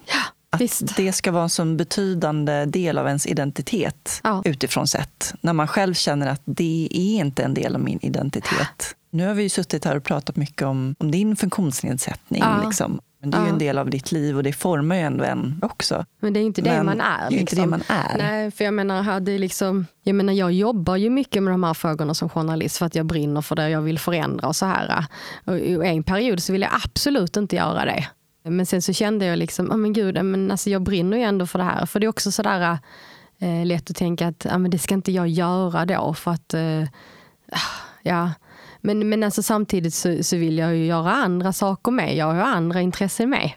[0.54, 0.96] Att Visst.
[0.96, 4.42] det ska vara en så betydande del av ens identitet Ja.
[4.44, 5.34] utifrån sett.
[5.40, 8.96] När man själv känner att det är inte en del av min identitet.
[9.10, 12.42] Nu har vi ju suttit här och pratat mycket om, om din funktionsnedsättning.
[12.44, 12.62] Ja.
[12.66, 13.00] Liksom.
[13.20, 13.52] Men det är ju Ja.
[13.52, 16.04] en del av ditt liv och det formar ju ändå en också.
[16.20, 17.30] Men det är inte det Men man är.
[17.30, 17.62] Det är inte liksom.
[17.62, 18.18] det man är.
[18.18, 21.74] Nej, för jag menar, hade liksom, jag menar, jag jobbar ju mycket med de här
[21.74, 24.66] frågorna som journalist för att jag brinner för det och jag vill förändra och så
[24.66, 25.04] här.
[25.44, 28.06] Och i en period så vill jag absolut inte göra det.
[28.42, 31.46] Men sen så kände jag liksom, oh, men gud, men alltså jag brinner ju ändå
[31.46, 31.86] för det här.
[31.86, 32.78] För det är också sådär
[33.38, 36.54] eh, lätt att tänka att ah, men det ska inte jag göra då för att,
[36.54, 36.84] eh,
[38.02, 38.30] ja.
[38.80, 42.16] Men, men alltså samtidigt så, så vill jag ju göra andra saker med.
[42.16, 43.52] Jag har ju andra intressen med.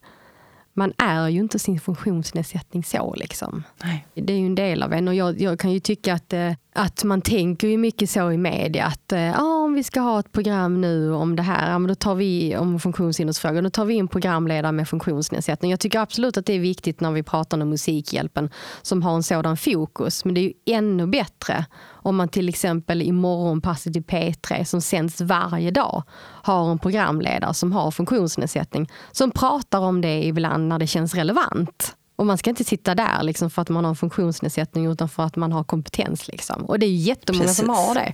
[0.73, 3.13] Man är ju inte sin funktionsnedsättning så.
[3.15, 3.63] Liksom.
[3.83, 4.07] Nej.
[4.13, 6.51] Det är ju en del av en och jag, jag kan ju tycka att, eh,
[6.75, 10.19] att man tänker ju mycket så i media att eh, ah, om vi ska ha
[10.19, 13.85] ett program nu om det här, ja, men då tar vi om funktionshindersfrågor, då tar
[13.85, 15.71] vi in programledare med funktionsnedsättning.
[15.71, 18.49] Jag tycker absolut att det är viktigt när vi pratar om Musikhjälpen
[18.81, 20.25] som har en sådan fokus.
[20.25, 24.81] Men det är ju ännu bättre om man till exempel i morgonpasset i P3 som
[24.81, 26.03] sänds varje dag
[26.43, 31.94] har en programledare som har funktionsnedsättning som pratar om det ibland när det känns relevant.
[32.15, 35.23] Och man ska inte sitta där liksom för att man har en funktionsnedsättning utan för
[35.23, 36.27] att man har kompetens.
[36.27, 36.65] Liksom.
[36.65, 37.87] Och det är ju jättemånga som Precis.
[37.87, 38.13] har det.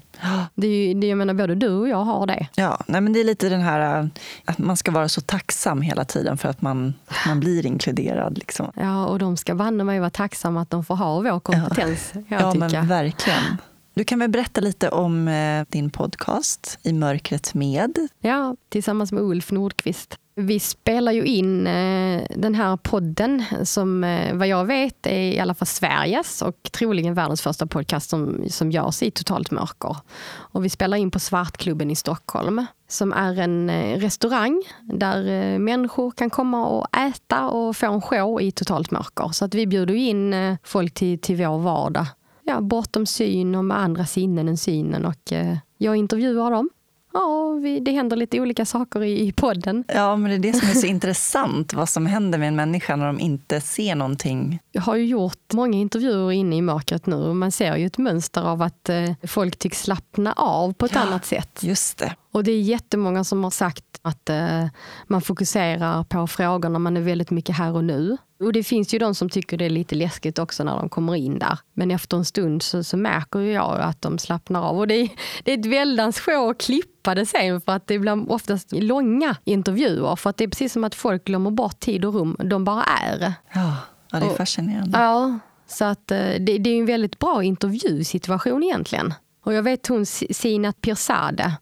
[0.55, 2.47] det, är det jag menar, både du och jag har det.
[2.55, 4.07] Ja, nej, men det är lite den här äh,
[4.45, 8.37] att man ska vara så tacksam hela tiden för att man, att man blir inkluderad.
[8.37, 8.71] Liksom.
[8.75, 12.13] Ja, och de ska banne mig vara tacksamma att de får ha vår kompetens.
[12.27, 12.67] Ja, tycka.
[12.67, 13.57] men verkligen.
[13.93, 17.97] Du kan väl berätta lite om eh, din podcast I mörkret med.
[18.19, 20.17] Ja, tillsammans med Ulf Nordqvist.
[20.35, 25.39] Vi spelar ju in eh, den här podden som eh, vad jag vet är i
[25.39, 29.97] alla fall Sveriges och troligen världens första podcast som, som görs i totalt mörker.
[30.31, 36.29] Och vi spelar in på Svartklubben i Stockholm som är en restaurang där människor kan
[36.29, 39.29] komma och äta och få en show i totalt mörker.
[39.33, 42.05] Så att vi bjuder in folk till, till vår vardag.
[42.43, 46.69] Ja, bortom syn och med andra sinnen än synen och eh, jag intervjuar dem.
[47.13, 49.83] Ja, vi, det händer lite olika saker i, i podden.
[49.87, 52.95] Ja, men det är det som är så intressant, vad som händer med en människa
[52.95, 54.59] när de inte ser någonting.
[54.71, 57.97] Jag har ju gjort många intervjuer inne i mörkret nu och man ser ju ett
[57.97, 61.59] mönster av att eh, folk tycks slappna av på ett annat sätt.
[61.63, 62.15] Just det.
[62.33, 64.65] Och det är jättemånga som har sagt att eh,
[65.07, 68.17] man fokuserar på frågorna, man är väldigt mycket här och nu.
[68.39, 71.15] Och det finns ju de som tycker det är lite läskigt också när de kommer
[71.15, 71.59] in där.
[71.73, 74.77] Men efter en stund så, så märker jag att de slappnar av.
[74.79, 75.09] Och det är,
[75.43, 79.35] det är ett väldans show att klippa det sen för att det blir oftast långa
[79.43, 80.15] intervjuer.
[80.15, 82.35] För att det är precis som att folk glömmer bort tid och rum.
[82.43, 83.33] De bara är.
[83.53, 83.75] Ja,
[84.11, 84.99] ja det är Och- fascinerande.
[84.99, 89.13] Ja, så att eh, det, det är en väldigt bra intervjusituation egentligen.
[89.45, 91.53] Och jag vet hon Si- Sina Pirzadeh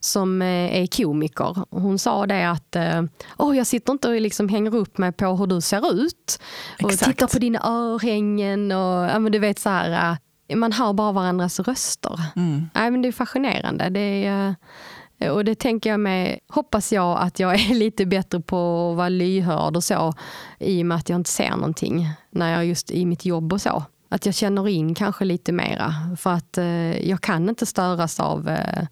[0.00, 1.56] som eh, är komiker.
[1.70, 2.76] Hon sa det att
[3.38, 6.40] oh, jag sitter inte och liksom hänger upp mig på hur du ser ut.
[6.82, 7.10] Och Exakt.
[7.10, 10.16] tittar på dina örhängen och ja, men du vet så här.
[10.48, 12.20] eh, Man hör bara varandras röster.
[12.36, 12.68] Mm.
[12.74, 13.88] Nej, men det är fascinerande.
[13.88, 14.54] Det är,
[15.32, 19.08] och det tänker jag med, hoppas jag att jag är lite bättre på att vara
[19.08, 20.14] lyhörd och så
[20.58, 23.60] i och med att jag inte ser någonting när jag just i mitt jobb och
[23.60, 23.84] så.
[24.08, 28.48] Att jag känner in kanske lite mera för att eh, jag kan inte störas av
[28.48, 28.86] eh,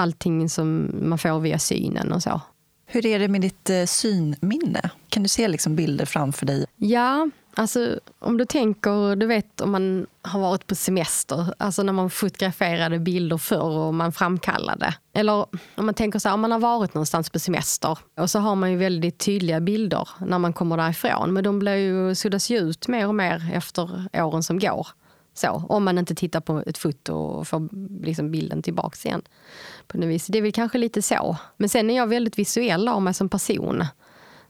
[0.00, 2.40] allting som man får via synen och så.
[2.86, 4.90] Hur är det med ditt eh, synminne?
[5.08, 6.66] Kan du se liksom bilder framför dig?
[6.76, 11.92] Ja, alltså om du tänker, du vet om man har varit på semester, alltså när
[11.92, 14.94] man fotograferade bilder förr och man framkallade.
[15.12, 18.38] Eller om man tänker så här, om man har varit någonstans på semester och så
[18.38, 21.32] har man ju väldigt tydliga bilder när man kommer därifrån.
[21.32, 24.86] Men de blir ju, suddas ju ut mer och mer efter åren som går.
[25.34, 27.68] Så, om man inte tittar på ett foto och får
[28.04, 29.22] liksom bilden tillbaks igen.
[29.92, 30.26] På något vis.
[30.26, 31.36] Det är väl kanske lite så.
[31.56, 33.84] Men sen är jag väldigt visuell av mig som person.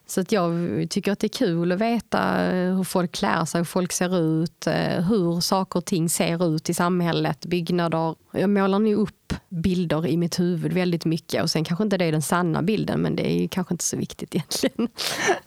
[0.07, 0.53] Så att jag
[0.91, 4.19] tycker att det är kul att veta eh, hur folk klär sig, hur folk ser
[4.21, 8.15] ut, eh, hur saker och ting ser ut i samhället, byggnader.
[8.33, 12.05] Jag målar nu upp bilder i mitt huvud väldigt mycket och sen kanske inte det
[12.05, 14.89] är den sanna bilden men det är kanske inte så viktigt egentligen.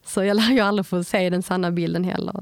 [0.05, 2.33] Så jag lär ju aldrig få se den sanna bilden heller.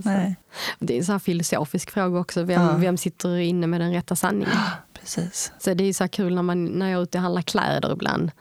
[0.79, 2.75] Det är en sån här filosofisk fråga också, vem, Ja.
[2.77, 4.49] vem sitter inne med den rätta sanningen?
[5.01, 5.51] Precis.
[5.59, 8.31] Så det är så kul när, man, när jag är ute och handlar kläder ibland.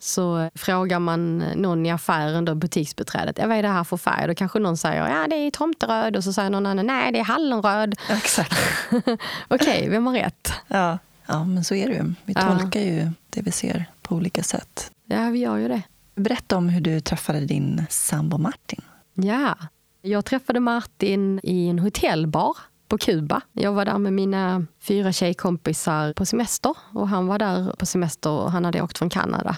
[0.00, 4.26] Så frågar man någon i affären, då, butiksbeträdet, vad är det här för färg?
[4.28, 7.18] Då kanske någon säger ja det är tomteröd och så säger någon annan nej det
[7.18, 7.94] är hallonröd.
[8.10, 8.54] Exakt.
[9.48, 10.52] Okej, vem har rätt?
[10.68, 10.98] Ja.
[11.26, 12.14] ja, men så är det ju.
[12.24, 12.58] Vi Ja.
[12.58, 14.90] tolkar ju det vi ser på olika sätt.
[15.04, 15.82] Ja, vi gör ju det.
[16.14, 18.80] Berätta om hur du träffade din sambo Martin.
[19.14, 19.54] Ja.
[20.02, 22.56] Jag träffade Martin i en hotellbar
[22.88, 23.40] på Kuba.
[23.52, 28.30] Jag var där med mina fyra tjejkompisar på semester och han var där på semester
[28.30, 29.56] och han hade åkt från Kanada.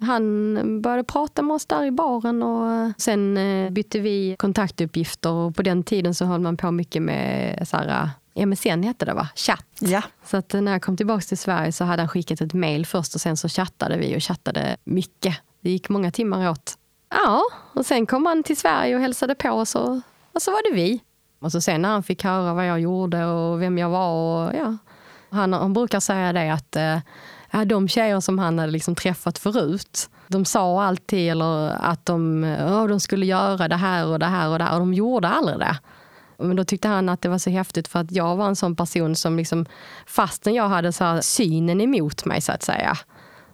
[0.00, 5.56] Han började prata med oss där i baren och sen eh, bytte vi kontaktuppgifter och
[5.56, 9.14] på den tiden så höll man på mycket med så här, eh, MSN hette det
[9.14, 9.28] va?
[9.34, 9.66] Chatt.
[9.80, 10.02] Ja.
[10.24, 13.14] Så att när jag kom tillbaka till Sverige så hade han skickat ett mail först
[13.14, 15.36] och sen så chattade vi och chattade mycket.
[15.60, 16.74] Det gick många timmar åt.
[17.10, 17.42] Ja,
[17.74, 20.00] och sen kom han till Sverige och hälsade på oss och,
[20.32, 21.00] och så var det vi.
[21.42, 24.54] Och så sen när han fick höra vad jag gjorde och vem jag var och
[24.54, 24.76] ja.
[25.30, 26.98] Han, han brukar säga det att eh,
[27.50, 32.44] äh, de tjejer som han hade liksom träffat förut, de sa alltid eller att de,
[32.44, 35.28] oh, de skulle göra det här och det här och det här och de gjorde
[35.28, 35.78] aldrig det.
[36.38, 38.76] Men då tyckte han att det var så häftigt för att jag var en sån
[38.76, 39.66] person som liksom,
[40.06, 42.98] fastän jag hade så här synen emot mig så att säga,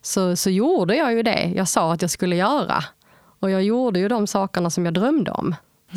[0.03, 2.85] så, så gjorde jag ju det jag sa att jag skulle göra.
[3.41, 5.55] Och jag gjorde ju de sakerna som jag drömde om.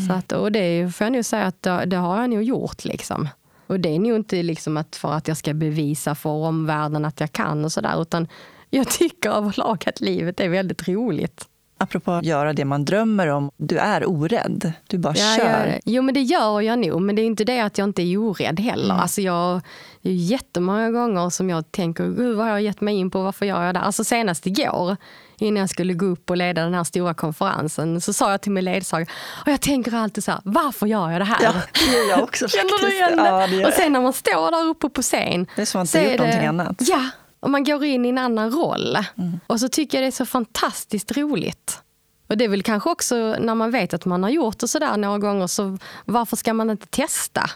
[0.08, 2.86] Så att, och det får jag nog säga att det, det har jag nog gjort.
[2.86, 3.30] Liksom.
[3.68, 7.20] Och det är nog inte liksom att för att jag ska bevisa för omvärlden att
[7.20, 8.28] jag kan och sådär, utan
[8.70, 11.48] jag tycker överlag att livet är väldigt roligt.
[11.82, 13.52] Apropå att göra det man drömmer om.
[13.58, 14.74] Du är orädd.
[14.88, 15.68] Du bara Ja, kör.
[15.68, 18.02] jag, jo men det gör jag nog, men det är inte det att jag inte
[18.02, 18.96] är orädd heller.
[18.96, 19.62] Alltså jag,
[20.02, 23.22] det är jättemånga gånger som jag tänker, gud vad har jag gett mig in på,
[23.24, 23.80] varför gör jag det?
[23.80, 24.98] Alltså senast igår,
[25.38, 28.52] innan jag skulle gå upp och leda den här stora konferensen, så sa jag till
[28.52, 29.08] min ledsagare,
[29.46, 31.44] och jag tänker alltid så här, varför gör jag det här?
[31.44, 33.24] Ja, det gör jag också Känner du igen det?
[33.30, 35.48] Ja, det och sen när man står där uppe på scen.
[35.56, 36.76] Det är som att så du gjort någonting annat.
[36.80, 37.10] Ja,
[37.42, 38.98] och man går in i en annan roll.
[39.18, 39.40] Mm.
[39.48, 41.82] Och så tycker jag det är så fantastiskt roligt.
[42.28, 44.98] Och det är väl kanske också när man vet att man har gjort det sådär
[44.98, 47.50] några gånger, så varför ska man inte testa?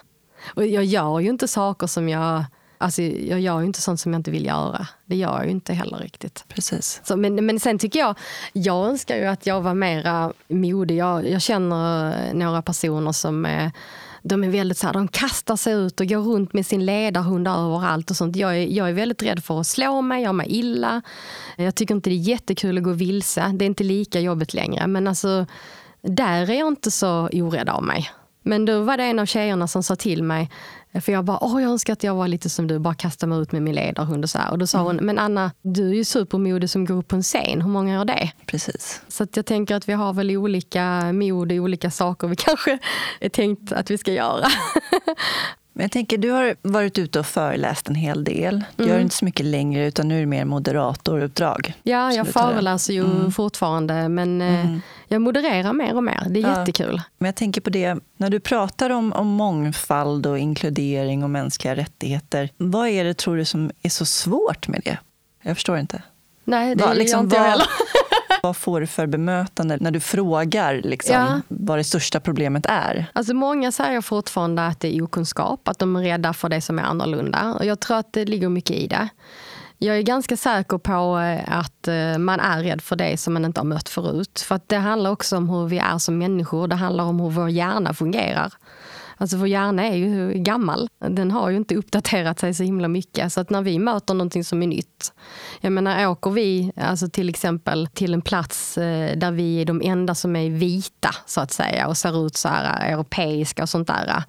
[0.55, 2.43] Och jag gör ju inte saker som jag...
[2.77, 4.87] Alltså jag gör ju inte sånt som jag inte vill göra.
[5.05, 6.45] Det gör jag ju inte heller riktigt.
[6.47, 7.01] Precis.
[7.03, 8.17] Så, men, men sen tycker jag,
[8.53, 10.97] jag önskar ju att jag var mera modig.
[10.97, 13.71] Jag, jag känner några personer som är,
[14.27, 17.47] de är väldigt så här, de kastar sig ut och går runt med sin ledarhund
[17.47, 18.35] överallt och sånt.
[18.35, 21.01] Jag är, jag är väldigt rädd för att slå mig, göra mig illa.
[21.57, 23.51] Jag tycker inte det är jättekul att gå vilse.
[23.55, 24.87] Det är inte lika jobbigt längre.
[24.87, 25.45] Men alltså,
[26.01, 28.09] där är jag inte så orädd av mig.
[28.43, 30.51] Men då var det en av tjejerna som sa till mig,
[31.01, 33.41] för jag bara, åh jag önskar att jag var lite som du, bara kasta mig
[33.41, 34.51] ut med min ledarhund och så här.
[34.51, 37.23] Och då sa hon, men Anna, du är ju supermodig som går upp på en
[37.23, 38.31] scen, hur många gör det?
[38.45, 39.01] Precis.
[39.07, 42.79] Så jag tänker att vi har väl olika mod i olika saker vi kanske
[43.19, 44.45] är tänkt att vi ska göra.
[45.77, 48.63] Men jag tänker, du har varit ute och föreläst en hel del.
[48.75, 48.95] Du Mm.
[48.95, 51.73] gör inte så mycket längre, utan nu är det mer moderatoruppdrag.
[51.83, 53.31] Ja, jag föreläser ju Mm.
[53.31, 54.81] fortfarande men eh, Mm.
[55.07, 56.23] jag modererar mer och mer.
[56.29, 56.59] Det är Ja.
[56.59, 57.01] jättekul.
[57.17, 61.75] Men jag tänker på det, när du pratar om, om mångfald och inkludering och mänskliga
[61.75, 62.49] rättigheter.
[62.57, 64.97] Vad är det, tror du, som är så svårt med det?
[65.41, 66.01] Jag förstår inte.
[66.43, 67.65] Nej, det gör liksom, inte jag vad- heller.
[68.45, 71.41] Vad får du för bemötande när du frågar liksom, Ja.
[71.47, 73.05] vad det största problemet är?
[73.13, 76.79] Alltså många säger fortfarande att det är okunskap, att de är rädda för det som
[76.79, 77.53] är annorlunda.
[77.59, 79.09] Och jag tror att det ligger mycket i det.
[79.77, 83.45] Jag är ganska säker på eh, att eh, man är rädd för det som man
[83.45, 84.43] inte har mött förut.
[84.47, 86.67] För att det handlar också om hur vi är som människor.
[86.67, 88.53] Det handlar om hur vår hjärna fungerar.
[89.17, 90.89] Alltså vår hjärna är ju gammal.
[90.99, 93.33] Den har ju inte uppdaterat sig så himla mycket.
[93.33, 95.13] Så att när vi möter någonting som är nytt.
[95.61, 99.81] Jag menar, åker vi alltså till exempel till en plats eh, där vi är de
[99.83, 103.69] enda som är vita så att säga och ser ut så här eh, europeiska och
[103.69, 104.23] sånt där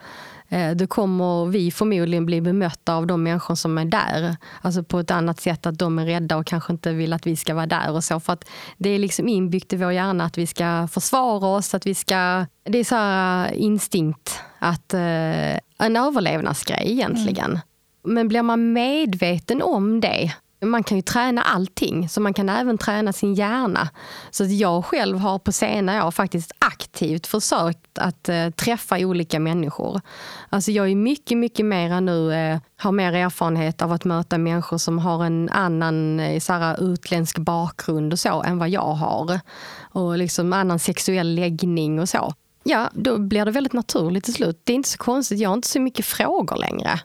[0.49, 4.37] eh, Då kommer vi förmodligen bli bemötta av de människor som är där.
[4.63, 7.37] Alltså på ett annat sätt att de är rädda och kanske inte vill att vi
[7.37, 8.21] ska vara där och så.
[8.21, 8.45] För att
[8.79, 12.47] det är liksom inbyggt i vår hjärna att vi ska försvara oss, att vi ska...
[12.65, 17.59] Det är så här eh, instinkt att eh, en överlevnadsgrej egentligen.
[18.05, 22.79] Men blir man medveten om det man kan ju träna allting, så man kan även
[22.79, 23.89] träna sin hjärna.
[24.31, 30.01] Så jag själv har på senare år faktiskt aktivt försökt att eh, träffa olika människor.
[30.49, 34.79] Alltså jag är mycket, mycket mer nu, eh, har mer erfarenhet av att möta människor
[34.79, 39.41] som har en annan eh, så här, utländsk bakgrund och så än vad jag har.
[39.81, 42.35] Och liksom annan sexuell läggning och så.
[42.65, 44.61] Ja, då blir det väldigt naturligt till slut.
[44.65, 47.01] Det är inte så konstigt, jag har inte så mycket frågor längre.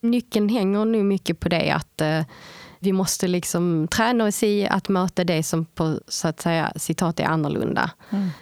[0.00, 2.22] Nyckeln hänger nu mycket på det att eh,
[2.78, 7.20] vi måste liksom träna oss i att möta det som på så att säga citat
[7.20, 7.90] är annorlunda.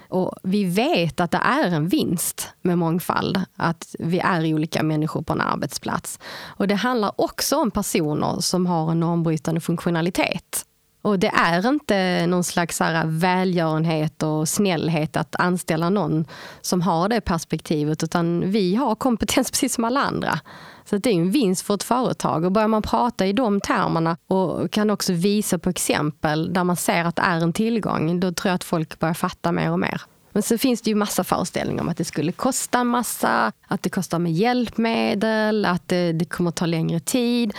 [0.09, 5.23] Och vi vet att det är en vinst med mångfald, att vi är olika människor
[5.23, 6.19] på en arbetsplats.
[6.47, 10.65] Och det handlar också om personer som har en normbrytande funktionalitet.
[11.07, 16.25] Och det är inte någon slags här välgörenhet och snällhet att anställa någon
[16.61, 20.41] som har det perspektivet, utan vi har kompetens precis som alla andra.
[20.85, 22.45] Så det är en vinst för ett företag.
[22.45, 26.77] Och börjar man prata i de termerna och kan också visa på exempel där man
[26.77, 29.81] ser att det är en tillgång, då tror jag att folk börjar fatta mer och
[29.81, 30.03] mer.
[30.33, 33.83] Men så finns det ju massa föreställningar om att det skulle kosta en massa, att
[33.83, 37.53] det kostar med hjälpmedel, att det, det kommer ta längre tid.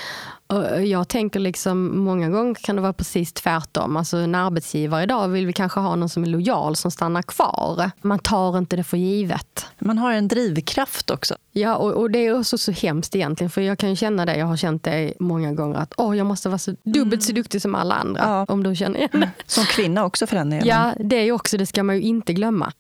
[0.47, 3.97] Och jag tänker liksom, många gånger kan det vara precis tvärtom.
[3.97, 7.91] Alltså en arbetsgivare idag vill vi kanske ha någon som är lojal, som stannar kvar.
[8.01, 9.65] Man tar inte det för givet.
[9.79, 11.35] Man har en drivkraft också.
[11.51, 13.49] Ja, och, och det är också så hemskt egentligen.
[13.49, 16.49] För jag kan känna det, jag har känt det många gånger, att åh, jag måste
[16.49, 18.21] vara så dubbelt så duktig som alla andra.
[18.23, 18.45] Ja.
[18.49, 19.29] Om du känner igen det.
[19.45, 20.67] Som kvinna också för den delen.
[20.67, 22.73] Ja, det är också, det ska man ju inte glömma.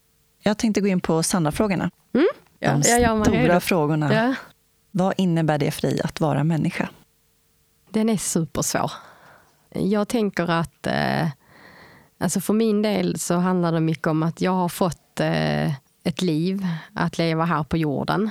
[0.43, 1.91] Jag tänkte gå in på Sandra-frågorna.
[2.59, 2.83] Ja, De
[3.23, 4.13] stora frågorna.
[4.13, 4.33] Ja.
[4.91, 6.89] Vad innebär det för dig att vara människa?
[7.89, 8.91] Den är supersvår.
[9.69, 11.27] Jag tänker att eh,
[12.17, 15.67] alltså för min del så handlar det mycket om att jag har fått eh,
[16.03, 18.29] ett liv att leva här på jorden.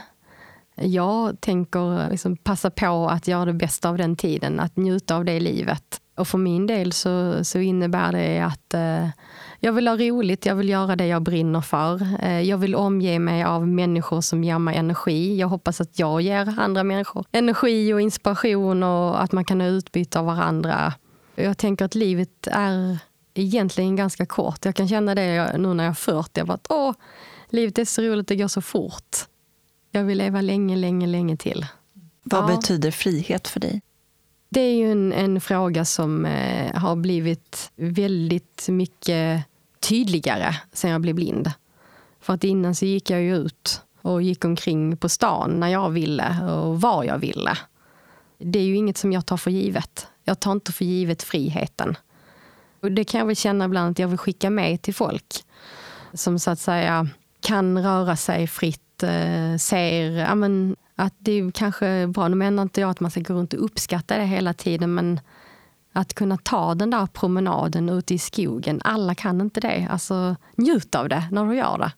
[0.75, 5.25] Jag tänker liksom passa på att göra det bästa av den tiden, att njuta av
[5.25, 6.01] det livet.
[6.15, 9.09] Och för min del så, så innebär det att eh,
[9.61, 12.23] jag vill ha roligt, jag vill göra det jag brinner för.
[12.25, 15.37] Eh, jag vill omge mig av människor som ger mig energi.
[15.37, 19.69] Jag hoppas att jag ger andra människor energi och inspiration och att man kan ha
[19.69, 20.95] utbyte av varandra.
[21.35, 22.99] Jag tänker att livet är
[23.35, 24.65] egentligen ganska kort.
[24.65, 26.31] Jag kan känna det nu när jag är 40.
[26.35, 26.93] Jag bara, att, Åh,
[27.51, 29.17] livet är så roligt, det går så fort.
[29.91, 31.67] Jag vill leva länge, länge, länge till.
[32.23, 32.57] Vad Ja.
[32.57, 33.83] betyder frihet för dig?
[34.49, 39.45] Det är ju en, en fråga som eh, har blivit väldigt mycket
[39.81, 41.51] tydligare sen jag blev blind.
[42.21, 45.91] För att innan så gick jag ju ut och gick omkring på stan när jag
[45.91, 47.59] ville och var jag ville.
[48.39, 50.07] Det är ju inget som jag tar för givet.
[50.25, 51.97] Jag tar inte för givet friheten.
[52.81, 55.45] Och det kan jag väl känna ibland att jag vill skicka med till folk
[56.13, 57.09] som så att säga
[57.41, 62.29] kan röra sig fritt, eh, ser ja, men, att det är kanske bra.
[62.29, 65.21] Nu menar inte jag att man ska gå runt och uppskatta det hela tiden, men
[65.93, 68.81] att kunna ta den där promenaden ute i skogen.
[68.85, 69.89] Alla kan inte det.
[69.91, 71.93] Alltså, njut av det när du gör det.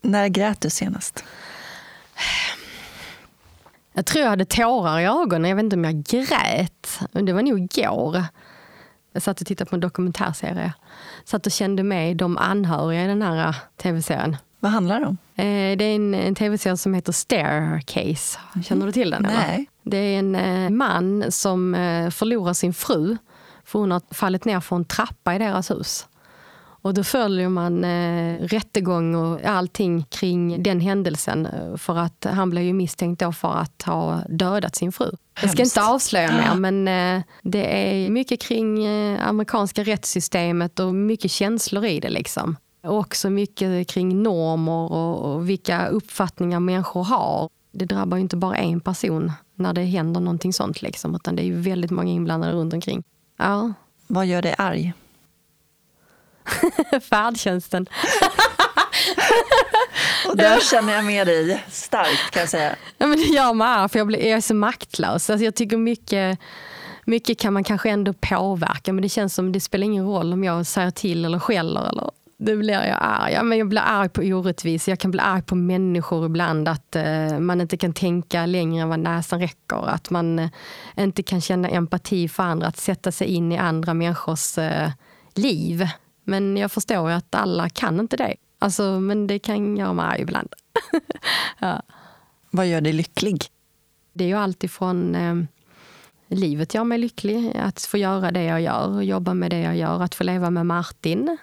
[0.00, 1.24] När grät du senast?
[3.92, 5.48] Jag tror jag hade tårar i ögonen.
[5.48, 7.00] Jag vet inte om jag grät.
[7.12, 8.24] Det var nog igår.
[9.12, 10.72] Jag satt och tittade på en dokumentärserie.
[11.24, 14.36] Satt och kände med de anhöriga i den här tv-serien.
[14.60, 15.18] Vad handlar det om?
[15.36, 18.38] Eh, Det är en, en tv-serie som heter Staircase.
[18.64, 19.24] Känner du till den?
[19.24, 19.36] eller?
[19.36, 19.66] Nej.
[19.82, 23.16] Det är en eh, man som eh, förlorar sin fru
[23.64, 26.06] för hon har fallit ner från en trappa i deras hus.
[26.82, 31.48] Och då följer man eh, rättegång och allting kring den händelsen.
[31.78, 35.10] För att han blev ju misstänkt för att ha dödat sin fru.
[35.40, 35.76] Jag ska Hemskt.
[35.76, 36.88] inte avslöja mer, men
[37.18, 42.08] eh, det är mycket kring eh, amerikanska rättssystemet och mycket känslor i det.
[42.10, 42.56] liksom.
[42.82, 47.48] Och också mycket kring normer och, och vilka uppfattningar människor har.
[47.72, 51.42] Det drabbar ju inte bara en person när det händer någonting sånt, liksom, utan det
[51.42, 53.02] är ju väldigt många inblandade runt omkring.
[53.38, 53.72] Ja,
[54.06, 54.92] Vad gör dig arg?
[57.10, 57.86] färdtjänsten.
[60.28, 62.76] Och där känner jag med dig starkt kan jag säga.
[62.98, 65.30] Ja, men det gör mig arg, för jag, blir, jag är så maktlös.
[65.30, 66.38] Alltså jag tycker mycket,
[67.04, 70.44] mycket kan man kanske ändå påverka, men det känns som det spelar ingen roll om
[70.44, 71.88] jag säger till eller skäller.
[71.88, 73.32] Eller, då blir jag arg.
[73.32, 76.68] Ja, men jag blir arg på orättvisor, jag kan bli arg på människor ibland.
[76.68, 79.88] Att eh, man inte kan tänka längre än vad näsan räcker.
[79.88, 80.48] Att man eh,
[80.96, 84.90] inte kan känna empati för andra, att sätta sig in i andra människors eh,
[85.34, 85.88] liv.
[86.24, 88.34] Men jag förstår ju att alla kan inte det.
[88.58, 90.54] Alltså, men det kan göra mig arg ibland.
[92.50, 93.44] Vad gör dig lycklig?
[94.12, 95.34] Det är ju allt ifrån eh,
[96.28, 100.02] livet gör mig lycklig, att få göra det jag gör jobba med det jag gör,
[100.02, 101.38] att få leva med Martin.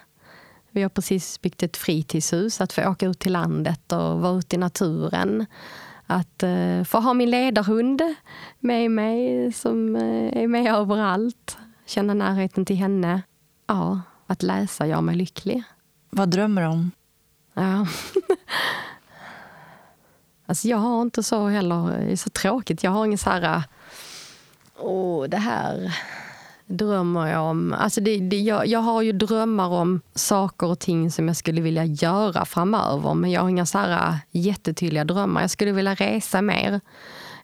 [0.76, 4.56] Vi har precis byggt ett fritidshus, att få åka ut till landet och vara ute
[4.56, 5.46] i naturen.
[6.06, 8.02] Att eh, få ha min ledarhund
[8.60, 11.58] med mig som eh, är med överallt.
[11.86, 13.22] Känna närheten till henne.
[13.66, 15.62] Ja, att läsa gör mig lycklig.
[16.10, 16.90] Vad drömmer du om?
[17.54, 17.86] Ja.
[20.46, 22.82] alltså jag har inte så heller, det är så tråkigt.
[22.82, 23.62] Jag har ingen så här,
[24.78, 25.96] åh det här
[26.66, 27.72] drömmer jag om.
[27.72, 31.60] Alltså det, det, jag, jag har ju drömmar om saker och ting som jag skulle
[31.60, 33.14] vilja göra framöver.
[33.14, 35.40] Men jag har inga så här äh, jättetydliga drömmar.
[35.40, 36.80] Jag skulle vilja resa mer.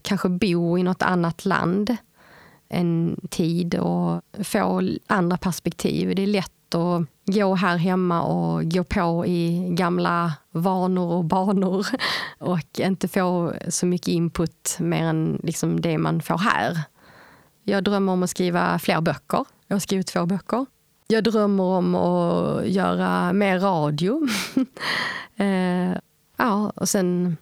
[0.03, 1.97] Kanske bo i något annat land
[2.69, 6.15] en tid och få andra perspektiv.
[6.15, 11.87] Det är lätt att gå här hemma och gå på i gamla vanor och banor
[12.39, 16.79] och inte få så mycket input mer än liksom det man får här.
[17.65, 19.45] Jag drömmer om att skriva fler böcker.
[19.67, 20.67] Jag har skrivit två böcker.
[21.07, 24.29] Jag drömmer om att göra mer radio.
[25.37, 25.97] eh,
[26.37, 27.37] ja, och sen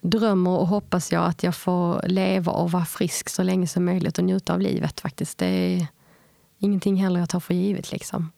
[0.00, 4.18] drömmer och hoppas jag att jag får leva och vara frisk så länge som möjligt
[4.18, 5.00] och njuta av livet.
[5.00, 5.38] faktiskt.
[5.38, 5.86] Det är
[6.58, 7.92] ingenting heller jag tar för givet.
[7.92, 8.32] Liksom.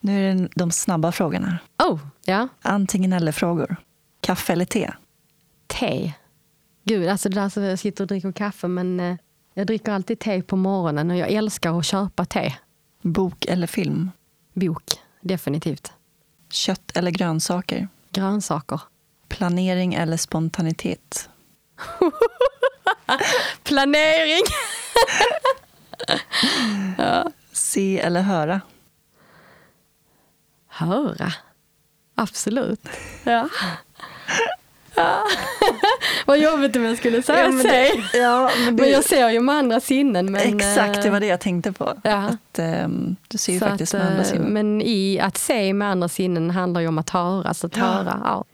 [0.00, 1.58] Nu är det de snabba frågorna.
[1.88, 2.48] Oh, ja.
[2.62, 3.76] Antingen eller-frågor.
[4.20, 4.92] Kaffe eller te?
[5.66, 6.12] Te.
[6.84, 9.16] Gud, alltså det där så jag sitter och dricker kaffe men eh,
[9.58, 12.54] jag dricker alltid te på morgonen och jag älskar att köpa te.
[13.02, 14.10] Bok eller film?
[14.52, 14.84] Bok,
[15.20, 15.92] definitivt.
[16.50, 17.88] Kött eller grönsaker?
[18.10, 18.80] Grönsaker.
[19.28, 21.28] Planering eller spontanitet?
[23.62, 24.42] Planering!
[27.52, 28.60] Se eller höra?
[30.68, 31.32] Höra.
[32.14, 32.88] Absolut.
[33.24, 33.48] Ja.
[34.96, 35.22] Ja.
[36.26, 38.18] Vad jobbigt om jag skulle säga Ja, men det-.
[38.18, 40.32] Ja, men, Men jag ser ju med andra sinnen.
[40.32, 41.94] Men, Exakt, det eh, var det jag tänkte på.
[42.02, 42.16] Ja.
[42.16, 44.52] Att, ehm, du ser ju så faktiskt att, med andra eh, sinnen.
[44.52, 47.54] Men i att se med andra sinnen handlar ju om att höra.
[47.54, 47.84] Så att Ja.
[47.84, 48.44] höra, ja.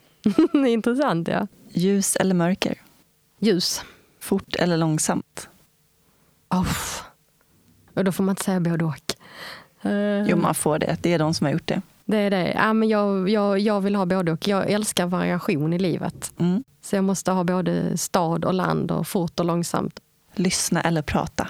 [0.68, 1.46] Intressant ja.
[1.72, 2.74] Ljus eller mörker?
[3.38, 3.84] Ljus.
[4.20, 5.48] Fort eller långsamt?
[6.50, 6.66] Oh.
[7.94, 9.14] Och då får man inte säga både och.
[9.90, 10.96] Eh, Jo, man får det.
[11.02, 11.82] Det är de som har gjort det.
[12.12, 12.52] Det är det.
[12.56, 14.48] Ja, men jag, jag, jag vill ha både och.
[14.48, 16.32] Jag älskar variation i livet.
[16.38, 16.64] Mm.
[16.82, 20.00] Så jag måste ha både stad och land och fort och långsamt.
[20.34, 21.48] Lyssna eller prata?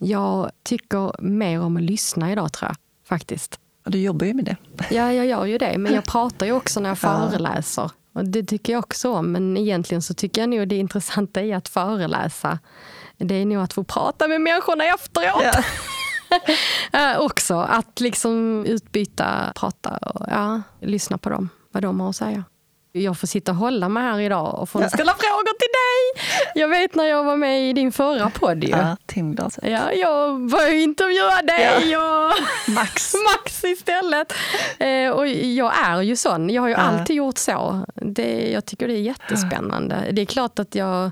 [0.00, 2.76] Jag tycker mer om att lyssna idag tror jag.
[3.08, 3.60] Faktiskt.
[3.84, 4.56] Och du jobbar ju med det.
[4.90, 5.78] Ja, jag gör ju det.
[5.78, 7.28] Men jag pratar ju också när jag Ja.
[7.30, 7.90] föreläser.
[8.12, 9.32] Och det tycker jag också om.
[9.32, 12.58] Men egentligen så tycker jag nog det intressanta i att föreläsa,
[13.16, 15.42] det är nog att få prata med människorna efteråt.
[15.44, 15.62] Ja.
[16.92, 22.16] Eh, också att liksom utbyta, prata och ja, lyssna på dem, vad de har att
[22.16, 22.44] säga.
[22.92, 26.24] Jag får sitta och hålla mig här idag och få ställa frågor till dig.
[26.62, 28.70] Jag vet när jag var med i din förra podd ju.
[28.70, 29.64] Ja, timglaset.
[29.66, 32.32] Ja, jag var ju intervjuad dig och
[32.74, 33.14] Max.
[33.34, 34.32] Max istället.
[34.78, 36.50] Eh, och jag är ju sån.
[36.50, 36.78] Jag har ju Ja.
[36.80, 37.84] alltid gjort så.
[37.94, 40.08] Det, jag tycker det är jättespännande.
[40.12, 41.10] Det är klart att jag...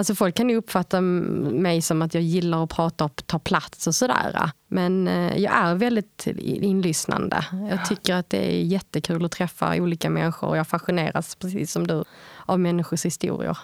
[0.00, 3.86] Alltså folk kan ju uppfatta mig som att jag gillar att prata och ta plats
[3.86, 4.50] och sådär.
[4.68, 7.44] Men eh, jag är väldigt inlyssnande.
[7.70, 11.86] Jag tycker att det är jättekul att träffa olika människor och jag fascineras, precis som
[11.86, 12.04] du,
[12.46, 13.58] av människors historier.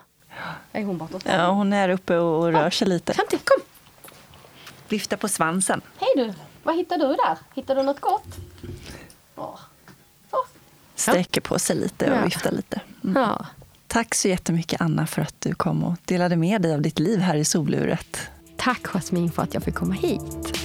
[0.73, 1.19] Är hon borta?
[1.25, 3.15] Ja, hon är uppe och rör sig lite.
[3.15, 3.63] Tanti, kom!
[4.89, 5.81] Vifta på svansen.
[5.99, 6.33] Hej du!
[6.63, 7.39] Vad hittar du där?
[7.55, 8.37] Hittar du något gott?
[9.37, 9.59] Åh.
[10.95, 12.25] Sträcker på sig lite och Ja.
[12.25, 12.81] viftar lite.
[13.05, 13.23] Mm.
[13.23, 13.47] Ja.
[13.97, 17.19] Tack så jättemycket Anna för att du kom och delade med dig av ditt liv
[17.19, 18.19] här i soluret.
[18.57, 20.59] Tack Jasmin för att jag fick komma hit.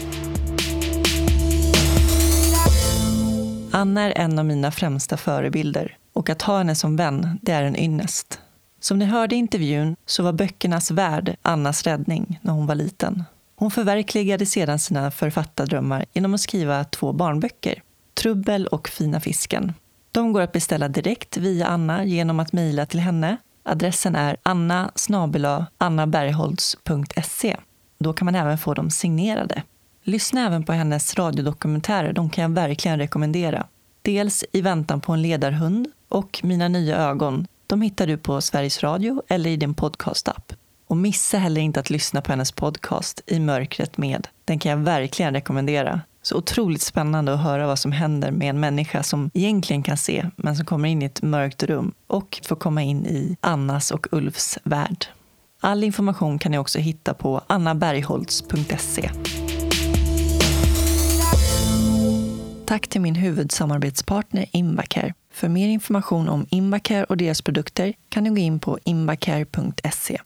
[3.72, 7.64] Anna är en av mina främsta förebilder och att ha henne som vän, det är
[7.64, 8.40] en ynnest.
[8.80, 13.24] Som ni hörde i intervjun så var böckernas värld Annas räddning när hon var liten.
[13.56, 19.74] Hon förverkligade sedan sina författardrömmar genom att skriva två barnböcker, Trubbel och Fina fisken.
[20.12, 23.38] De går att beställa direkt via Anna genom att mejla till henne.
[23.64, 24.92] Adressen är anna
[27.98, 29.64] Då kan man även få dem signerade.
[30.04, 33.68] Lyssna även på hennes radiodokumentärer, de kan jag verkligen rekommendera.
[34.02, 37.48] Dels I väntan på en ledarhund och Mina nya ögon.
[37.68, 40.54] De hittar du på Sveriges Radio eller i din podcastapp.
[40.88, 44.28] Och missa heller inte att lyssna på hennes podcast I mörkret med.
[44.46, 46.02] Den kan jag verkligen rekommendera.
[46.22, 50.26] Så otroligt spännande att höra vad som händer med en människa som egentligen kan se,
[50.36, 54.08] men som kommer in i ett mörkt rum och får komma in i Annas och
[54.12, 55.06] Ulfs värld.
[55.60, 59.12] All information kan ni också hitta på annabergholtz.se.
[62.66, 65.14] Tack till min huvudsamarbetspartner Invacare.
[65.34, 70.22] För mer information om Invacare och deras produkter kan ni gå in på invacare.se.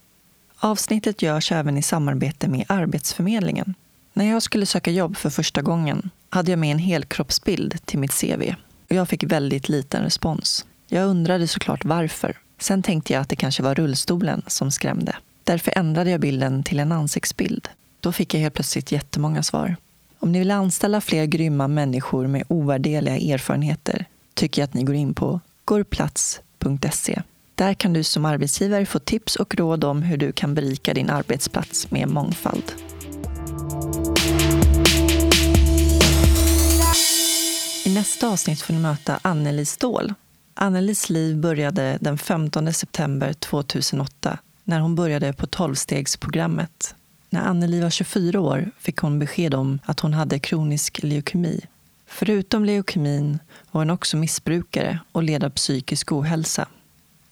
[0.60, 3.76] Avsnittet görs även i samarbete med Arbetsförmedlingen.
[4.18, 8.22] När jag skulle söka jobb för första gången hade jag med en helkroppsbild till mitt
[8.22, 8.42] CV.
[8.90, 10.66] Och jag fick väldigt liten respons.
[10.88, 12.38] Jag undrade såklart varför.
[12.60, 15.16] Sen tänkte jag att det kanske var rullstolen som skrämde.
[15.44, 17.68] Därför ändrade jag bilden till en ansiktsbild.
[18.00, 19.76] Då fick jag helt plötsligt jättemånga svar.
[20.20, 24.96] Om ni vill anställa fler grymma människor med ovärdeliga erfarenheter tycker jag att ni går
[24.96, 27.22] in på gorplats.se.
[27.56, 31.10] Där kan du som arbetsgivare få tips och råd om hur du kan berika din
[31.10, 32.74] arbetsplats med mångfald.
[37.86, 40.14] I nästa avsnitt får ni möta Anneli Ståhl.
[40.54, 46.96] Annelis liv började den 15 september 2008 när hon började på tolvstegsprogrammet.
[47.30, 51.62] När Anneli var 24 år fick hon besked om att hon hade kronisk leukemi.
[52.08, 53.40] Förutom leukemin
[53.72, 56.68] var hon också missbrukare och led av psykisk ohälsa.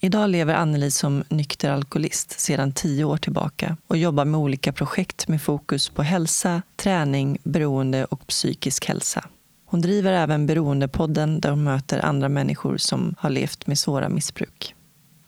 [0.00, 5.28] Idag lever Anneli som nykter alkoholist sedan tio år tillbaka och jobbar med olika projekt
[5.28, 9.28] med fokus på hälsa, träning, beroende och psykisk hälsa.
[9.74, 14.74] Hon driver även Beroendepodden där hon möter andra människor som har levt med svåra missbruk.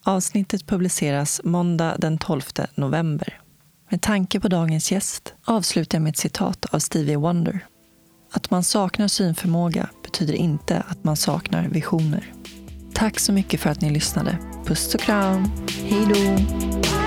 [0.04, 2.42] Avsnittet publiceras måndag den 12
[2.74, 3.40] november.
[3.90, 7.66] Med tanke på dagens gäst avslutar jag med ett citat av Stevie Wonder.
[8.32, 12.32] Att man saknar synförmåga betyder inte att man saknar visioner.
[12.94, 14.38] Tack så mycket för att ni lyssnade.
[14.66, 15.50] Puss och kram.
[15.82, 17.05] Hej då!